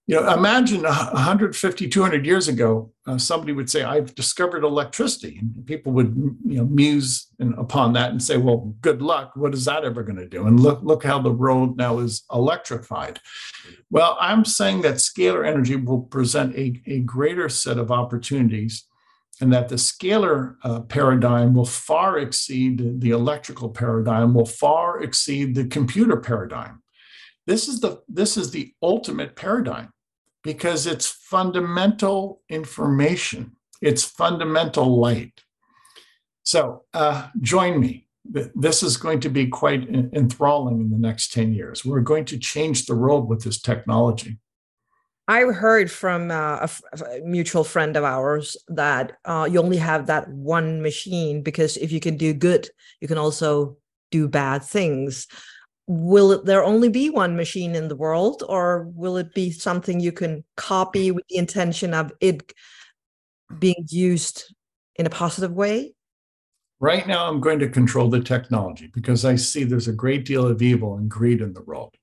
you 0.08 0.14
know, 0.14 0.32
imagine 0.32 0.84
150, 0.84 1.86
200 1.86 2.24
years 2.24 2.48
ago, 2.48 2.90
uh, 3.06 3.18
somebody 3.18 3.52
would 3.52 3.68
say, 3.68 3.82
I've 3.82 4.14
discovered 4.14 4.64
electricity. 4.64 5.36
And 5.38 5.66
people 5.66 5.92
would, 5.92 6.16
you 6.46 6.56
know, 6.56 6.64
muse 6.64 7.26
in, 7.38 7.52
upon 7.58 7.92
that 7.92 8.10
and 8.10 8.22
say, 8.22 8.38
well, 8.38 8.74
good 8.80 9.02
luck. 9.02 9.32
What 9.36 9.52
is 9.52 9.66
that 9.66 9.84
ever 9.84 10.02
going 10.02 10.16
to 10.16 10.26
do? 10.26 10.46
And 10.46 10.58
look, 10.58 10.80
look 10.82 11.04
how 11.04 11.20
the 11.20 11.30
world 11.30 11.76
now 11.76 11.98
is 11.98 12.24
electrified. 12.32 13.20
Well, 13.90 14.16
I'm 14.18 14.46
saying 14.46 14.80
that 14.80 14.94
scalar 14.94 15.46
energy 15.46 15.76
will 15.76 16.00
present 16.00 16.56
a, 16.56 16.80
a 16.86 17.00
greater 17.00 17.50
set 17.50 17.76
of 17.76 17.92
opportunities 17.92 18.86
and 19.42 19.52
that 19.52 19.68
the 19.68 19.74
scalar 19.74 20.56
uh, 20.64 20.80
paradigm 20.80 21.52
will 21.52 21.66
far 21.66 22.18
exceed 22.18 23.02
the 23.02 23.10
electrical 23.10 23.68
paradigm, 23.68 24.32
will 24.32 24.46
far 24.46 25.02
exceed 25.02 25.54
the 25.54 25.66
computer 25.66 26.16
paradigm. 26.16 26.82
This 27.46 27.68
is 27.68 27.80
the, 27.80 28.00
this 28.08 28.38
is 28.38 28.50
the 28.50 28.72
ultimate 28.82 29.36
paradigm 29.36 29.92
because 30.48 30.86
it's 30.86 31.06
fundamental 31.06 32.40
information, 32.48 33.52
it's 33.82 34.02
fundamental 34.02 34.98
light. 34.98 35.42
So 36.42 36.84
uh, 36.94 37.28
join 37.42 37.78
me. 37.78 38.06
This 38.54 38.82
is 38.82 38.96
going 38.96 39.20
to 39.20 39.28
be 39.28 39.48
quite 39.48 39.86
enthralling 39.90 40.80
in 40.80 40.88
the 40.88 40.96
next 40.96 41.34
10 41.34 41.52
years. 41.52 41.84
We're 41.84 42.00
going 42.00 42.24
to 42.24 42.38
change 42.38 42.86
the 42.86 42.96
world 42.96 43.28
with 43.28 43.44
this 43.44 43.60
technology. 43.60 44.38
I 45.28 45.40
heard 45.42 45.90
from 45.90 46.30
uh, 46.30 46.66
a, 46.66 47.20
mutual 47.22 47.62
friend 47.62 47.94
of 47.94 48.04
ours 48.04 48.56
that 48.68 49.18
uh, 49.26 49.46
you 49.50 49.60
only 49.60 49.76
have 49.76 50.06
that 50.06 50.30
one 50.30 50.80
machine 50.80 51.42
because 51.42 51.76
if 51.76 51.92
you 51.92 52.00
can 52.00 52.16
do 52.16 52.32
good, 52.32 52.70
you 53.02 53.08
can 53.08 53.18
also 53.18 53.76
do 54.10 54.28
bad 54.28 54.62
things 54.62 55.26
will 55.88 56.32
it, 56.32 56.44
there 56.44 56.62
only 56.62 56.90
be 56.90 57.08
one 57.08 57.34
machine 57.34 57.74
in 57.74 57.88
the 57.88 57.96
world 57.96 58.44
or 58.46 58.84
will 58.94 59.16
it 59.16 59.34
be 59.34 59.50
something 59.50 59.98
you 59.98 60.12
can 60.12 60.44
copy 60.56 61.10
with 61.10 61.24
the 61.30 61.38
intention 61.38 61.94
of 61.94 62.12
it 62.20 62.52
being 63.58 63.86
used 63.88 64.54
in 64.96 65.06
a 65.06 65.10
positive 65.10 65.52
way? 65.52 65.94
Right 66.78 67.08
now 67.08 67.26
i'm 67.26 67.40
going 67.40 67.58
to 67.60 67.68
control 67.68 68.08
the 68.08 68.20
technology 68.20 68.90
because 68.94 69.24
i 69.24 69.34
see 69.34 69.64
there's 69.64 69.88
a 69.88 69.92
great 69.92 70.24
deal 70.24 70.46
of 70.46 70.62
evil 70.62 70.96
and 70.96 71.10
greed 71.10 71.40
in 71.40 71.54
the 71.54 71.62
world. 71.62 71.94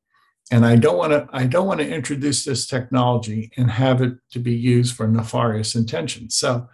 And 0.52 0.66
i 0.66 0.76
don't 0.76 0.98
want 0.98 1.14
to 1.14 1.28
i 1.32 1.46
don't 1.46 1.68
want 1.68 1.80
to 1.80 1.88
introduce 1.88 2.44
this 2.44 2.66
technology 2.66 3.52
and 3.56 3.70
have 3.70 4.02
it 4.02 4.16
to 4.32 4.40
be 4.40 4.54
used 4.54 4.96
for 4.96 5.08
nefarious 5.08 5.76
intentions. 5.76 6.36
So 6.36 6.68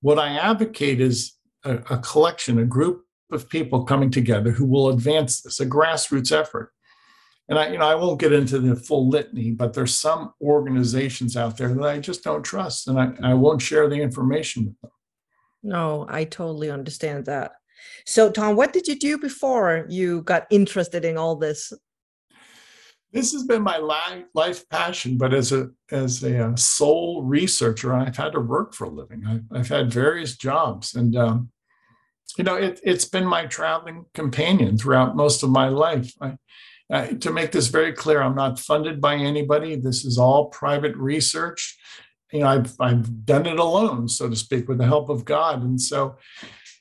what 0.00 0.18
i 0.18 0.36
advocate 0.36 1.00
is 1.00 1.32
a, 1.64 1.76
a 1.90 1.98
collection 1.98 2.58
a 2.58 2.64
group 2.64 3.05
of 3.30 3.48
people 3.48 3.84
coming 3.84 4.10
together 4.10 4.50
who 4.50 4.64
will 4.64 4.88
advance 4.88 5.40
this, 5.40 5.60
a 5.60 5.66
grassroots 5.66 6.32
effort. 6.32 6.72
And 7.48 7.58
I, 7.58 7.68
you 7.68 7.78
know, 7.78 7.86
I 7.86 7.94
won't 7.94 8.20
get 8.20 8.32
into 8.32 8.58
the 8.58 8.74
full 8.74 9.08
litany, 9.08 9.52
but 9.52 9.72
there's 9.72 9.98
some 9.98 10.32
organizations 10.40 11.36
out 11.36 11.56
there 11.56 11.72
that 11.72 11.84
I 11.84 11.98
just 11.98 12.24
don't 12.24 12.42
trust, 12.42 12.88
and 12.88 12.98
I, 12.98 13.12
I 13.22 13.34
won't 13.34 13.62
share 13.62 13.88
the 13.88 13.96
information 13.96 14.66
with 14.66 14.80
them. 14.80 14.90
No, 15.62 16.06
I 16.08 16.24
totally 16.24 16.70
understand 16.70 17.26
that. 17.26 17.52
So, 18.04 18.30
Tom, 18.30 18.56
what 18.56 18.72
did 18.72 18.88
you 18.88 18.98
do 18.98 19.18
before 19.18 19.86
you 19.88 20.22
got 20.22 20.46
interested 20.50 21.04
in 21.04 21.16
all 21.16 21.36
this? 21.36 21.72
This 23.12 23.32
has 23.32 23.44
been 23.44 23.62
my 23.62 23.78
life, 23.78 24.24
life 24.34 24.68
passion, 24.68 25.16
but 25.16 25.32
as 25.32 25.52
a 25.52 25.70
as 25.90 26.22
a 26.22 26.48
uh, 26.48 26.56
soul 26.56 27.22
researcher, 27.22 27.94
I've 27.94 28.16
had 28.16 28.32
to 28.32 28.40
work 28.40 28.74
for 28.74 28.84
a 28.84 28.90
living. 28.90 29.24
I've, 29.26 29.44
I've 29.52 29.68
had 29.68 29.92
various 29.92 30.36
jobs, 30.36 30.94
and 30.94 31.16
um, 31.16 31.50
you 32.36 32.44
know, 32.44 32.56
it, 32.56 32.80
has 32.84 33.04
been 33.04 33.26
my 33.26 33.46
traveling 33.46 34.06
companion 34.14 34.76
throughout 34.78 35.16
most 35.16 35.42
of 35.42 35.50
my 35.50 35.68
life. 35.68 36.12
I, 36.20 36.36
uh, 36.88 37.06
to 37.08 37.32
make 37.32 37.50
this 37.50 37.66
very 37.68 37.92
clear, 37.92 38.22
I'm 38.22 38.36
not 38.36 38.60
funded 38.60 39.00
by 39.00 39.16
anybody. 39.16 39.76
This 39.76 40.04
is 40.04 40.18
all 40.18 40.46
private 40.46 40.96
research. 40.96 41.76
You 42.32 42.40
know, 42.40 42.48
I've 42.48 42.74
I've 42.80 43.24
done 43.24 43.46
it 43.46 43.58
alone, 43.58 44.08
so 44.08 44.28
to 44.28 44.36
speak, 44.36 44.68
with 44.68 44.78
the 44.78 44.86
help 44.86 45.08
of 45.08 45.24
God. 45.24 45.62
And 45.62 45.80
so, 45.80 46.16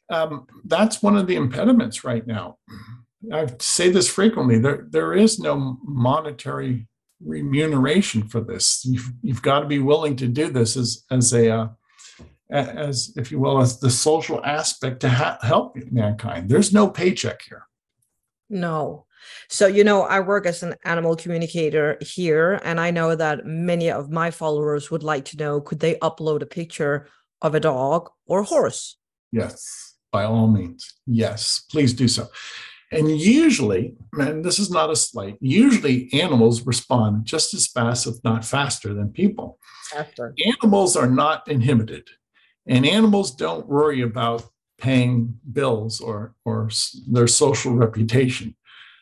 Um, 0.10 0.45
that's 0.67 1.01
one 1.01 1.17
of 1.17 1.25
the 1.27 1.36
impediments 1.36 2.03
right 2.03 2.27
now. 2.27 2.58
I 3.34 3.47
say 3.60 3.89
this 3.89 4.08
frequently. 4.08 4.60
There, 4.60 4.86
there 4.91 5.13
is 5.13 5.39
no 5.39 5.79
monetary 5.84 6.88
remuneration 7.19 8.27
for 8.27 8.41
this. 8.41 8.86
You've, 8.86 9.12
you've 9.23 9.41
got 9.41 9.62
to 9.62 9.67
be 9.67 9.79
willing 9.79 10.15
to 10.17 10.27
do 10.27 10.51
this 10.51 10.77
as 10.77 11.03
as 11.10 11.34
a 11.34 11.49
uh, 11.49 11.67
as 12.49 13.13
if 13.15 13.31
you 13.31 13.39
will 13.39 13.60
as 13.60 13.79
the 13.79 13.89
social 13.89 14.43
aspect 14.45 14.99
to 15.01 15.10
ha- 15.10 15.39
help 15.41 15.75
mankind. 15.91 16.49
There's 16.49 16.73
no 16.73 16.89
paycheck 16.89 17.41
here. 17.41 17.67
No. 18.49 19.05
So, 19.49 19.65
you 19.65 19.84
know, 19.84 20.03
I 20.03 20.19
work 20.19 20.45
as 20.45 20.62
an 20.62 20.75
animal 20.84 21.15
communicator 21.15 21.97
here, 21.99 22.60
and 22.63 22.79
I 22.79 22.91
know 22.91 23.15
that 23.15 23.45
many 23.45 23.89
of 23.89 24.12
my 24.12 24.29
followers 24.29 24.91
would 24.91 25.03
like 25.03 25.25
to 25.25 25.38
know 25.38 25.62
could 25.62 25.79
they 25.79 25.95
upload 25.95 26.41
a 26.41 26.45
picture 26.45 27.08
of 27.41 27.55
a 27.55 27.60
dog 27.60 28.10
or 28.27 28.41
a 28.41 28.43
horse? 28.43 28.97
Yes, 29.31 29.95
by 30.12 30.25
all 30.25 30.47
means. 30.47 30.93
Yes, 31.08 31.63
please 31.71 31.93
do 31.93 32.08
so. 32.08 32.27
And 32.91 33.19
usually, 33.19 33.95
and 34.13 34.45
this 34.45 34.60
is 34.60 34.69
not 34.69 34.91
a 34.91 34.95
slight, 34.95 35.38
usually 35.41 36.10
animals 36.13 36.65
respond 36.65 37.25
just 37.25 37.53
as 37.53 37.67
fast, 37.67 38.08
if 38.08 38.23
not 38.23 38.45
faster, 38.45 38.93
than 38.93 39.10
people. 39.10 39.60
Faster. 39.91 40.34
Animals 40.45 40.95
are 40.95 41.10
not 41.10 41.47
inhibited, 41.47 42.08
and 42.67 42.86
animals 42.86 43.36
don't 43.36 43.67
worry 43.67 44.01
about 44.01 44.43
paying 44.78 45.39
bills 45.51 46.01
or, 46.01 46.36
or 46.43 46.69
their 47.08 47.28
social 47.28 47.73
reputation. 47.73 48.56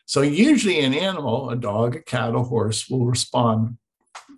So, 0.06 0.20
usually, 0.20 0.80
an 0.80 0.92
animal, 0.92 1.50
a 1.50 1.56
dog, 1.56 1.96
a 1.96 2.02
cat, 2.02 2.34
a 2.34 2.40
horse, 2.40 2.88
will 2.90 3.06
respond 3.06 3.78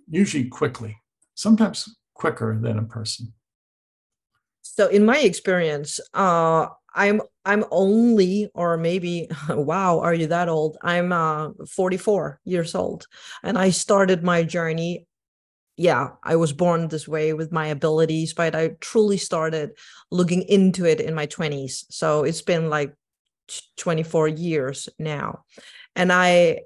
usually 0.09 0.45
quickly, 0.45 0.97
sometimes 1.35 1.97
quicker 2.15 2.57
than 2.61 2.79
a 2.79 2.85
person. 2.85 3.33
So, 4.63 4.87
in 4.87 5.05
my 5.05 5.19
experience, 5.19 5.99
uh, 6.15 6.69
I'm 6.97 7.21
I'm 7.45 7.65
only 7.71 8.51
or 8.55 8.77
maybe 8.77 9.29
wow 9.51 10.01
are 10.01 10.15
you 10.15 10.27
that 10.29 10.49
old 10.49 10.79
I'm 10.83 11.13
uh 11.13 11.51
44 11.69 12.41
years 12.45 12.75
old 12.75 13.07
and 13.43 13.57
I 13.59 13.71
started 13.71 14.25
my 14.25 14.43
journey 14.43 15.06
yeah 15.77 16.11
I 16.23 16.37
was 16.37 16.53
born 16.53 16.89
this 16.89 17.07
way 17.07 17.33
with 17.33 17.53
my 17.53 17.67
abilities 17.69 18.35
but 18.35 18.55
I 18.55 18.71
truly 18.81 19.17
started 19.17 19.73
looking 20.11 20.43
into 20.43 20.85
it 20.85 21.01
in 21.01 21.15
my 21.15 21.27
20s 21.27 21.85
so 21.91 22.25
it's 22.25 22.43
been 22.43 22.71
like 22.71 22.95
24 23.77 24.29
years 24.29 24.89
now 24.99 25.45
and 25.95 26.13
I 26.13 26.61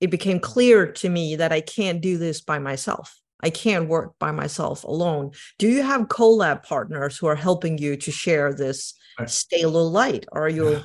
it 0.00 0.10
became 0.10 0.40
clear 0.40 0.92
to 0.92 1.08
me 1.08 1.36
that 1.36 1.52
I 1.52 1.60
can't 1.60 2.00
do 2.00 2.18
this 2.18 2.40
by 2.40 2.58
myself 2.58 3.14
I 3.44 3.50
can't 3.50 3.88
work 3.88 4.14
by 4.18 4.30
myself 4.30 4.84
alone. 4.84 5.32
Do 5.58 5.68
you 5.68 5.82
have 5.82 6.08
collab 6.08 6.62
partners 6.62 7.18
who 7.18 7.26
are 7.26 7.34
helping 7.34 7.76
you 7.76 7.94
to 7.98 8.10
share 8.10 8.54
this 8.54 8.94
stay 9.26 9.66
light? 9.66 10.24
Are 10.32 10.48
you 10.58 10.82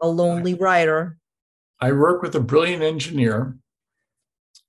a 0.00 0.08
lonely 0.08 0.52
writer? 0.52 1.16
I 1.80 1.92
work 1.92 2.20
with 2.20 2.34
a 2.34 2.40
brilliant 2.40 2.82
engineer, 2.82 3.56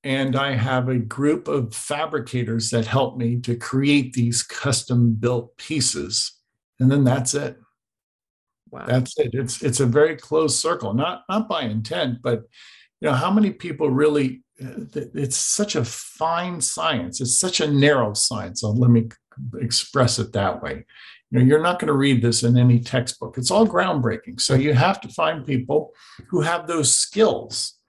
and 0.04 0.36
I 0.36 0.54
have 0.54 0.89
a 0.89 0.98
group 0.98 1.48
of 1.48 1.74
fabricators 1.74 2.70
that 2.72 2.86
help 2.86 3.18
me 3.18 3.39
to 3.42 3.56
create 3.56 4.13
these 4.13 4.44
custom 4.44 5.13
built 5.13 5.56
pieces. 5.58 6.34
And 6.80 6.92
then 6.92 7.04
that's 7.04 7.34
it. 7.34 7.58
Wow. 8.70 8.86
That's 8.88 9.18
it. 9.20 9.30
It's 9.34 9.62
it's 9.62 9.80
a 9.80 9.86
very 9.86 10.16
closed 10.16 10.58
circle, 10.58 10.94
not 10.94 11.24
not 11.30 11.48
by 11.48 11.62
intent, 11.62 12.22
but 12.22 12.42
you 13.02 13.10
know 13.10 13.13
how 13.13 13.32
many 13.32 13.52
people 13.52 13.89
really 13.89 14.44
uh, 14.62 14.86
it's 14.94 15.38
such 15.38 15.76
a 15.76 15.86
fine 15.86 16.60
science. 16.60 17.22
It's 17.22 17.38
such 17.38 17.62
a 17.62 17.72
narrow 17.72 18.13
science. 18.13 18.62
So 18.62 18.72
let 18.72 18.89
me 18.89 19.10
express 19.60 20.20
it 20.20 20.34
that 20.34 20.62
way. 20.62 20.86
You 21.30 21.39
know, 21.39 21.46
you're 21.46 21.62
not 21.62 21.80
going 21.80 21.88
to 21.88 21.94
read 21.94 22.22
this 22.22 22.44
in 22.44 22.58
any 22.58 22.80
textbook. 22.80 23.38
It's 23.38 23.52
all 23.52 23.68
groundbreaking. 23.68 24.42
So 24.42 24.56
you 24.56 24.74
have 24.74 25.02
to 25.02 25.08
find 25.08 25.46
people 25.46 25.92
who 26.28 26.42
have 26.42 26.68
those 26.68 26.96
skills. 26.96 27.80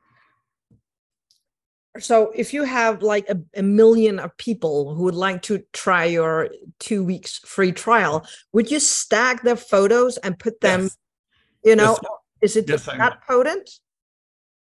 So 1.98 2.32
if 2.34 2.52
you 2.52 2.64
have 2.64 3.02
like 3.02 3.28
a, 3.28 3.40
a 3.54 3.62
million 3.62 4.18
of 4.18 4.36
people 4.36 4.94
who 4.94 5.04
would 5.04 5.14
like 5.14 5.42
to 5.42 5.62
try 5.72 6.06
your 6.06 6.48
two 6.80 7.04
weeks 7.04 7.38
free 7.38 7.72
trial, 7.72 8.26
would 8.52 8.70
you 8.70 8.80
stack 8.80 9.42
their 9.42 9.56
photos 9.56 10.16
and 10.18 10.38
put 10.38 10.60
them, 10.60 10.82
yes. 10.82 10.96
you 11.64 11.76
know, 11.76 11.96
yes. 12.42 12.50
is 12.50 12.56
it 12.56 12.68
yes, 12.68 12.86
that 12.86 13.22
potent? 13.26 13.70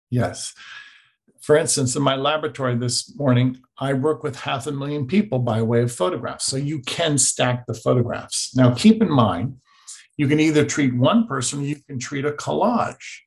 Yes 0.10 0.54
for 1.42 1.58
instance, 1.58 1.96
in 1.96 2.04
my 2.04 2.16
laboratory 2.16 2.78
this 2.78 3.16
morning, 3.18 3.58
I 3.80 3.94
work 3.94 4.24
with 4.24 4.40
half 4.40 4.68
a 4.68 4.72
million 4.72 5.08
people 5.08 5.40
by 5.40 5.62
way 5.64 5.82
of 5.82 5.92
photographs. 5.92 6.46
So 6.46 6.56
you 6.56 6.82
can 6.82 7.18
stack 7.18 7.66
the 7.66 7.74
photographs. 7.74 8.56
Now, 8.56 8.74
keep 8.76 9.02
in 9.02 9.12
mind, 9.12 9.58
you 10.18 10.28
can 10.28 10.40
either 10.40 10.64
treat 10.64 10.96
one 10.96 11.28
person 11.28 11.62
or 11.62 11.64
you 11.64 11.78
can 11.88 11.98
treat 11.98 12.26
a 12.26 12.32
collage. 12.32 13.22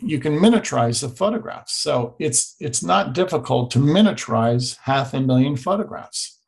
You 0.00 0.18
can 0.18 0.38
miniaturize 0.38 1.00
the 1.00 1.08
photographs. 1.08 1.74
So 1.74 2.16
it's 2.18 2.56
it's 2.60 2.82
not 2.82 3.14
difficult 3.14 3.70
to 3.72 3.78
miniaturize 3.78 4.76
half 4.82 5.14
a 5.14 5.20
million 5.20 5.56
photographs. 5.56 6.38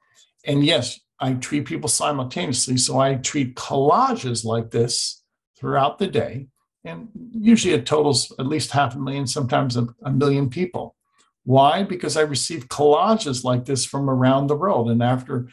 And 0.45 0.65
yes, 0.65 1.01
I 1.19 1.35
treat 1.35 1.67
people 1.67 1.89
simultaneously. 1.89 2.77
So 2.77 2.99
I 2.99 3.15
treat 3.15 3.55
collages 3.55 4.45
like 4.45 4.71
this 4.71 5.23
throughout 5.59 5.99
the 5.99 6.09
day 6.09 6.49
and 6.85 7.09
usually 7.33 7.75
it 7.75 7.87
totals 7.87 8.33
at 8.39 8.47
least 8.47 8.73
half 8.73 8.95
a 8.95 8.99
million, 8.99 9.27
sometimes 9.27 9.77
a, 9.77 9.87
a, 10.05 10.11
million 10.11 10.51
people. 10.51 10.97
Why? 11.45 11.85
Because 11.85 12.17
I 12.17 12.23
receive 12.23 12.69
collages 12.69 13.45
like 13.45 13.65
this 13.65 13.85
from 13.85 14.11
around 14.11 14.49
the 14.49 14.57
world. 14.57 14.91
And 14.91 15.03
after 15.03 15.49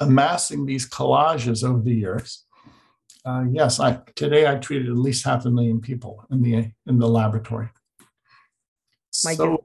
amassing 0.00 0.66
these 0.66 0.88
collages 0.88 1.62
over 1.62 1.80
the 1.80 1.94
years, 1.94 2.44
uh, 3.24 3.44
yes, 3.50 3.78
I 3.78 4.00
today 4.16 4.46
I 4.46 4.56
treated 4.56 4.88
at 4.88 4.96
least 4.96 5.24
half 5.24 5.44
a 5.44 5.50
million 5.50 5.80
people 5.80 6.24
in 6.30 6.42
the 6.42 6.70
in 6.86 6.98
the 6.98 7.08
laboratory. 7.08 7.68
My 9.24 9.34
so 9.34 9.46
God. 9.48 9.58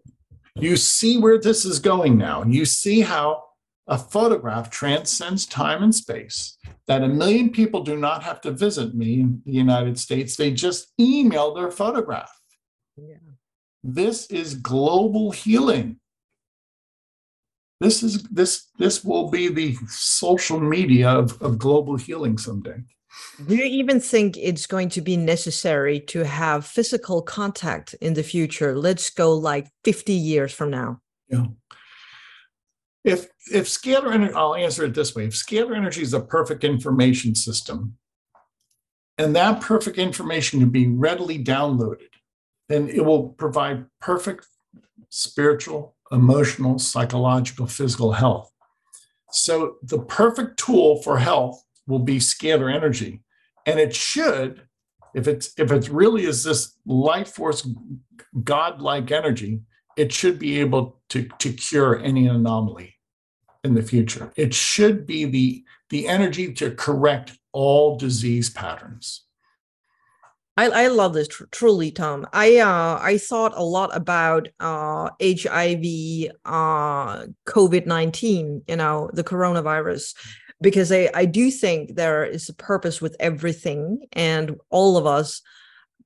you 0.56 0.78
see 0.78 1.18
where 1.18 1.40
this 1.40 1.66
is 1.66 1.80
going 1.80 2.18
now. 2.18 2.44
You 2.44 2.66
see 2.66 3.02
how 3.02 3.44
a 3.88 3.98
photograph 3.98 4.70
transcends 4.70 5.46
time 5.46 5.82
and 5.82 5.96
space, 5.96 6.58
that 6.88 7.04
a 7.04 7.08
million 7.08 7.50
people 7.50 7.82
do 7.82 7.98
not 7.98 8.22
have 8.22 8.42
to 8.42 8.52
visit 8.52 8.94
me 8.94 9.22
in 9.22 9.42
the 9.46 9.54
United 9.54 9.98
States. 9.98 10.36
They 10.36 10.52
just 10.52 10.94
email 11.00 11.54
their 11.54 11.72
photograph. 11.72 12.32
Yeah. 12.98 13.16
This 13.84 14.28
is 14.28 14.56
global 14.56 15.32
healing. 15.32 16.00
This 17.80 18.04
is 18.04 18.24
this 18.24 18.68
this 18.78 19.04
will 19.04 19.30
be 19.30 19.48
the 19.48 19.76
social 19.88 20.60
media 20.60 21.10
of, 21.10 21.42
of 21.42 21.58
global 21.58 21.96
healing 21.96 22.38
someday. 22.38 22.84
Do 23.48 23.56
you 23.56 23.64
even 23.64 24.00
think 24.00 24.38
it's 24.38 24.68
going 24.68 24.90
to 24.90 25.02
be 25.02 25.18
necessary 25.18 26.00
to 26.02 26.24
have 26.26 26.66
physical 26.66 27.22
contact 27.22 27.94
in 28.02 28.14
the 28.14 28.24
future? 28.24 28.76
Let's 28.76 29.10
go 29.10 29.34
like 29.34 29.68
50 29.84 30.14
years 30.14 30.54
from 30.54 30.72
now. 30.72 31.02
Yeah 31.30 31.46
if 33.08 33.28
if 33.52 33.66
scalar 33.68 34.14
energy, 34.14 34.34
I'll 34.34 34.56
answer 34.56 34.84
it 34.84 34.94
this 34.94 35.16
way: 35.16 35.26
if 35.26 35.34
scalar 35.34 35.76
energy 35.76 36.02
is 36.02 36.14
a 36.14 36.20
perfect 36.20 36.64
information 36.64 37.36
system, 37.36 37.98
and 39.18 39.36
that 39.36 39.62
perfect 39.62 39.98
information 39.98 40.60
can 40.60 40.70
be 40.70 40.88
readily 40.88 41.42
downloaded, 41.42 42.12
then 42.68 42.90
it 42.90 43.04
will 43.06 43.30
provide 43.30 43.86
perfect 44.02 44.46
spiritual, 45.10 45.96
emotional, 46.12 46.80
psychological, 46.80 47.66
physical 47.66 48.12
health. 48.12 48.52
So 49.32 49.78
the 49.84 50.00
perfect 50.00 50.60
tool 50.60 51.02
for 51.02 51.18
health 51.18 51.64
will 51.88 52.00
be 52.00 52.20
scalar 52.20 52.74
energy, 52.74 53.24
and 53.66 53.80
it 53.80 53.96
should, 53.96 54.68
if 55.16 55.28
it's 55.28 55.54
if 55.58 55.72
it 55.72 55.90
really 55.90 56.26
is 56.26 56.44
this 56.44 56.78
life 56.86 57.30
force, 57.30 57.68
godlike 58.44 59.12
energy, 59.12 59.62
it 59.96 60.14
should 60.14 60.38
be 60.38 60.60
able 60.60 61.02
to 61.10 61.28
to 61.40 61.52
cure 61.54 62.00
any 62.00 62.28
anomaly 62.28 62.96
in 63.64 63.74
the 63.74 63.82
future. 63.82 64.32
It 64.36 64.54
should 64.54 65.06
be 65.06 65.26
the, 65.26 65.64
the 65.90 66.08
energy 66.08 66.54
to 66.54 66.72
correct 66.72 67.38
all 67.52 67.98
disease 67.98 68.50
patterns. 68.50 69.24
I, 70.56 70.70
I 70.70 70.88
love 70.88 71.14
this 71.14 71.28
tr- 71.28 71.46
truly, 71.52 71.92
Tom. 71.92 72.28
I 72.34 72.58
uh, 72.58 73.00
I 73.02 73.20
thought 73.20 73.54
a 73.56 73.64
lot 73.64 73.96
about 73.96 74.48
uh, 74.60 75.10
HIV, 75.22 76.32
uh, 76.46 77.28
COVID 77.48 77.86
nineteen, 77.86 78.64
you 78.68 78.76
know, 78.76 79.10
the 79.14 79.24
coronavirus, 79.24 80.16
because 80.62 80.92
I 80.92 81.10
I 81.14 81.26
do 81.26 81.52
think 81.52 81.96
there 81.96 82.26
is 82.26 82.50
a 82.50 82.54
purpose 82.54 83.02
with 83.02 83.16
everything, 83.20 84.08
and 84.14 84.60
all 84.70 84.98
of 84.98 85.06
us 85.06 85.42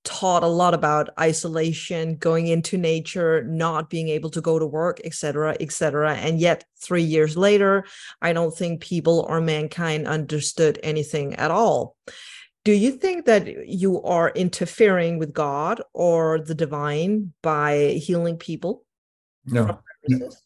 taught 0.03 0.43
a 0.43 0.47
lot 0.47 0.73
about 0.73 1.09
isolation, 1.19 2.15
going 2.15 2.47
into 2.47 2.77
nature, 2.77 3.43
not 3.43 3.89
being 3.89 4.09
able 4.09 4.31
to 4.31 4.41
go 4.41 4.57
to 4.57 4.65
work, 4.65 4.99
etc., 5.03 5.55
etc. 5.59 6.15
And 6.15 6.39
yet, 6.39 6.65
three 6.77 7.03
years 7.03 7.37
later, 7.37 7.85
I 8.21 8.33
don't 8.33 8.55
think 8.55 8.81
people 8.81 9.25
or 9.29 9.41
mankind 9.41 10.07
understood 10.07 10.79
anything 10.81 11.35
at 11.35 11.51
all. 11.51 11.95
Do 12.63 12.73
you 12.73 12.91
think 12.91 13.25
that 13.25 13.67
you 13.67 14.01
are 14.03 14.29
interfering 14.29 15.17
with 15.17 15.33
God 15.33 15.81
or 15.93 16.39
the 16.39 16.55
divine 16.55 17.33
by 17.41 17.99
healing 18.01 18.37
people? 18.37 18.85
No. 19.45 19.79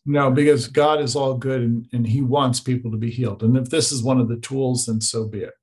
No, 0.06 0.32
because 0.32 0.68
God 0.68 1.02
is 1.02 1.16
all 1.16 1.36
good 1.36 1.62
and, 1.62 1.88
and 1.94 2.08
He 2.08 2.22
wants 2.22 2.60
people 2.60 2.92
to 2.92 2.98
be 2.98 3.12
healed. 3.12 3.44
And 3.44 3.58
if 3.58 3.70
this 3.70 3.92
is 3.92 4.04
one 4.04 4.20
of 4.20 4.28
the 4.28 4.38
tools, 4.38 4.86
then 4.86 5.02
so 5.02 5.28
be 5.28 5.40
it. 5.40 5.54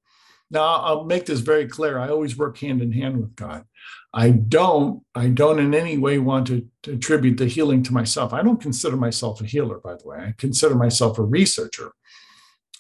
Now, 0.51 0.77
I'll 0.77 1.05
make 1.05 1.25
this 1.27 1.41
very 1.41 1.67
clear. 1.67 1.99
I 1.99 2.11
always 2.11 2.37
work 2.37 2.59
hand 2.59 2.83
in 2.83 2.93
hand 2.93 3.19
with 3.19 3.35
God. 3.35 3.65
I 4.13 4.31
don't, 4.31 5.03
I 5.15 5.29
don't 5.29 5.59
in 5.59 5.75
any 5.75 5.97
way 5.97 6.19
want 6.19 6.47
to, 6.49 6.69
to 6.83 6.93
attribute 6.93 7.39
the 7.39 7.47
healing 7.47 7.83
to 7.85 7.95
myself. 7.95 8.35
I 8.35 8.43
don't 8.43 8.61
consider 8.61 8.97
myself 8.97 9.41
a 9.41 9.47
healer, 9.47 9.79
by 9.79 9.95
the 9.95 10.07
way. 10.07 10.19
I 10.19 10.35
consider 10.37 10.75
myself 10.75 11.19
a 11.19 11.23
researcher. 11.23 11.93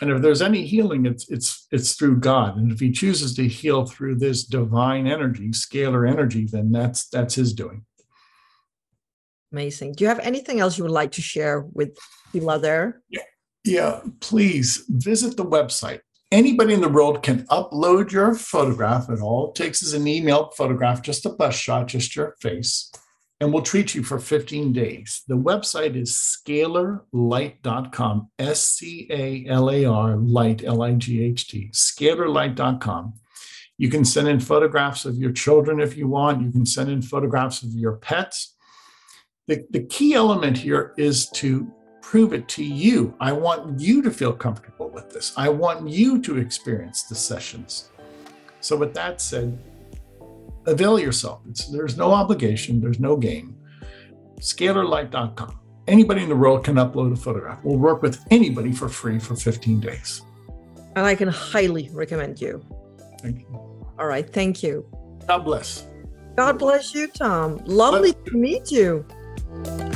And 0.02 0.10
if 0.10 0.20
there's 0.20 0.42
any 0.42 0.66
healing, 0.66 1.06
it's 1.06 1.30
it's 1.30 1.68
it's 1.70 1.94
through 1.94 2.18
God. 2.20 2.56
And 2.56 2.72
if 2.72 2.80
He 2.80 2.90
chooses 2.90 3.34
to 3.36 3.46
heal 3.46 3.86
through 3.86 4.16
this 4.16 4.44
divine 4.44 5.06
energy, 5.06 5.50
scalar 5.50 6.10
energy, 6.10 6.44
then 6.44 6.72
that's 6.72 7.08
that's 7.08 7.36
His 7.36 7.54
doing. 7.54 7.84
Amazing. 9.52 9.92
Do 9.92 10.04
you 10.04 10.08
have 10.08 10.20
anything 10.20 10.60
else 10.60 10.78
you 10.78 10.84
would 10.84 10.90
like 10.90 11.12
to 11.12 11.22
share 11.22 11.66
with 11.72 11.96
people 12.32 12.50
out 12.50 12.62
there? 12.62 13.02
Yeah, 13.10 13.22
yeah. 13.64 14.00
Please 14.20 14.84
visit 14.88 15.36
the 15.36 15.44
website 15.44 16.00
anybody 16.32 16.74
in 16.74 16.80
the 16.80 16.88
world 16.88 17.22
can 17.22 17.46
upload 17.46 18.10
your 18.10 18.34
photograph. 18.34 19.08
It 19.10 19.20
all 19.20 19.50
it 19.50 19.54
takes 19.54 19.82
is 19.82 19.92
an 19.92 20.08
email 20.08 20.50
photograph, 20.56 21.02
just 21.02 21.26
a 21.26 21.28
bus 21.28 21.54
shot, 21.54 21.88
just 21.88 22.16
your 22.16 22.34
face, 22.40 22.90
and 23.40 23.52
we'll 23.52 23.60
treat 23.62 23.94
you 23.94 24.02
for 24.02 24.18
15 24.18 24.72
days. 24.72 25.22
The 25.28 25.36
website 25.36 25.94
is 25.94 26.16
scalarlight.com, 26.16 28.30
S 28.38 28.66
C 28.66 29.06
A 29.10 29.44
L 29.48 29.70
A 29.70 29.84
R 29.84 30.16
light, 30.16 30.64
L 30.64 30.82
I 30.82 30.94
G 30.94 31.22
H 31.22 31.48
T, 31.48 31.68
scalarlight.com. 31.72 33.12
You 33.78 33.88
can 33.90 34.04
send 34.04 34.28
in 34.28 34.40
photographs 34.40 35.04
of 35.04 35.16
your 35.16 35.32
children 35.32 35.80
if 35.80 35.96
you 35.96 36.08
want. 36.08 36.42
You 36.42 36.50
can 36.50 36.66
send 36.66 36.90
in 36.90 37.02
photographs 37.02 37.62
of 37.62 37.70
your 37.70 37.96
pets. 37.96 38.56
The, 39.48 39.66
the 39.70 39.82
key 39.86 40.14
element 40.14 40.56
here 40.56 40.94
is 40.96 41.28
to 41.30 41.68
prove 42.00 42.32
it 42.32 42.46
to 42.48 42.64
you. 42.64 43.14
I 43.20 43.32
want 43.32 43.80
you 43.80 44.00
to 44.02 44.10
feel 44.10 44.32
comfortable 44.32 44.88
with 44.88 45.10
this. 45.10 45.32
I 45.36 45.48
want 45.48 45.88
you 45.88 46.20
to 46.22 46.38
experience 46.38 47.02
the 47.02 47.16
sessions. 47.16 47.88
So, 48.60 48.76
with 48.76 48.94
that 48.94 49.20
said, 49.20 49.58
avail 50.66 50.98
yourself. 50.98 51.40
It's, 51.48 51.66
there's 51.66 51.96
no 51.96 52.12
obligation, 52.12 52.80
there's 52.80 53.00
no 53.00 53.16
game. 53.16 53.56
Scalarlight.com. 54.40 55.58
Anybody 55.88 56.22
in 56.22 56.28
the 56.28 56.36
world 56.36 56.64
can 56.64 56.76
upload 56.76 57.12
a 57.12 57.16
photograph. 57.16 57.58
We'll 57.64 57.78
work 57.78 58.02
with 58.02 58.24
anybody 58.30 58.70
for 58.70 58.88
free 58.88 59.18
for 59.18 59.34
15 59.34 59.80
days. 59.80 60.22
And 60.94 61.04
I 61.04 61.16
can 61.16 61.26
highly 61.26 61.90
recommend 61.92 62.40
you. 62.40 62.64
Thank 63.20 63.40
you. 63.40 63.46
All 63.98 64.06
right. 64.06 64.28
Thank 64.28 64.62
you. 64.62 64.86
God 65.26 65.44
bless. 65.44 65.86
God 66.36 66.58
bless 66.58 66.94
you, 66.94 67.08
Tom. 67.08 67.60
Lovely 67.64 68.12
to 68.12 68.36
meet 68.36 68.70
you. 68.70 69.04
Bye. 69.52 69.91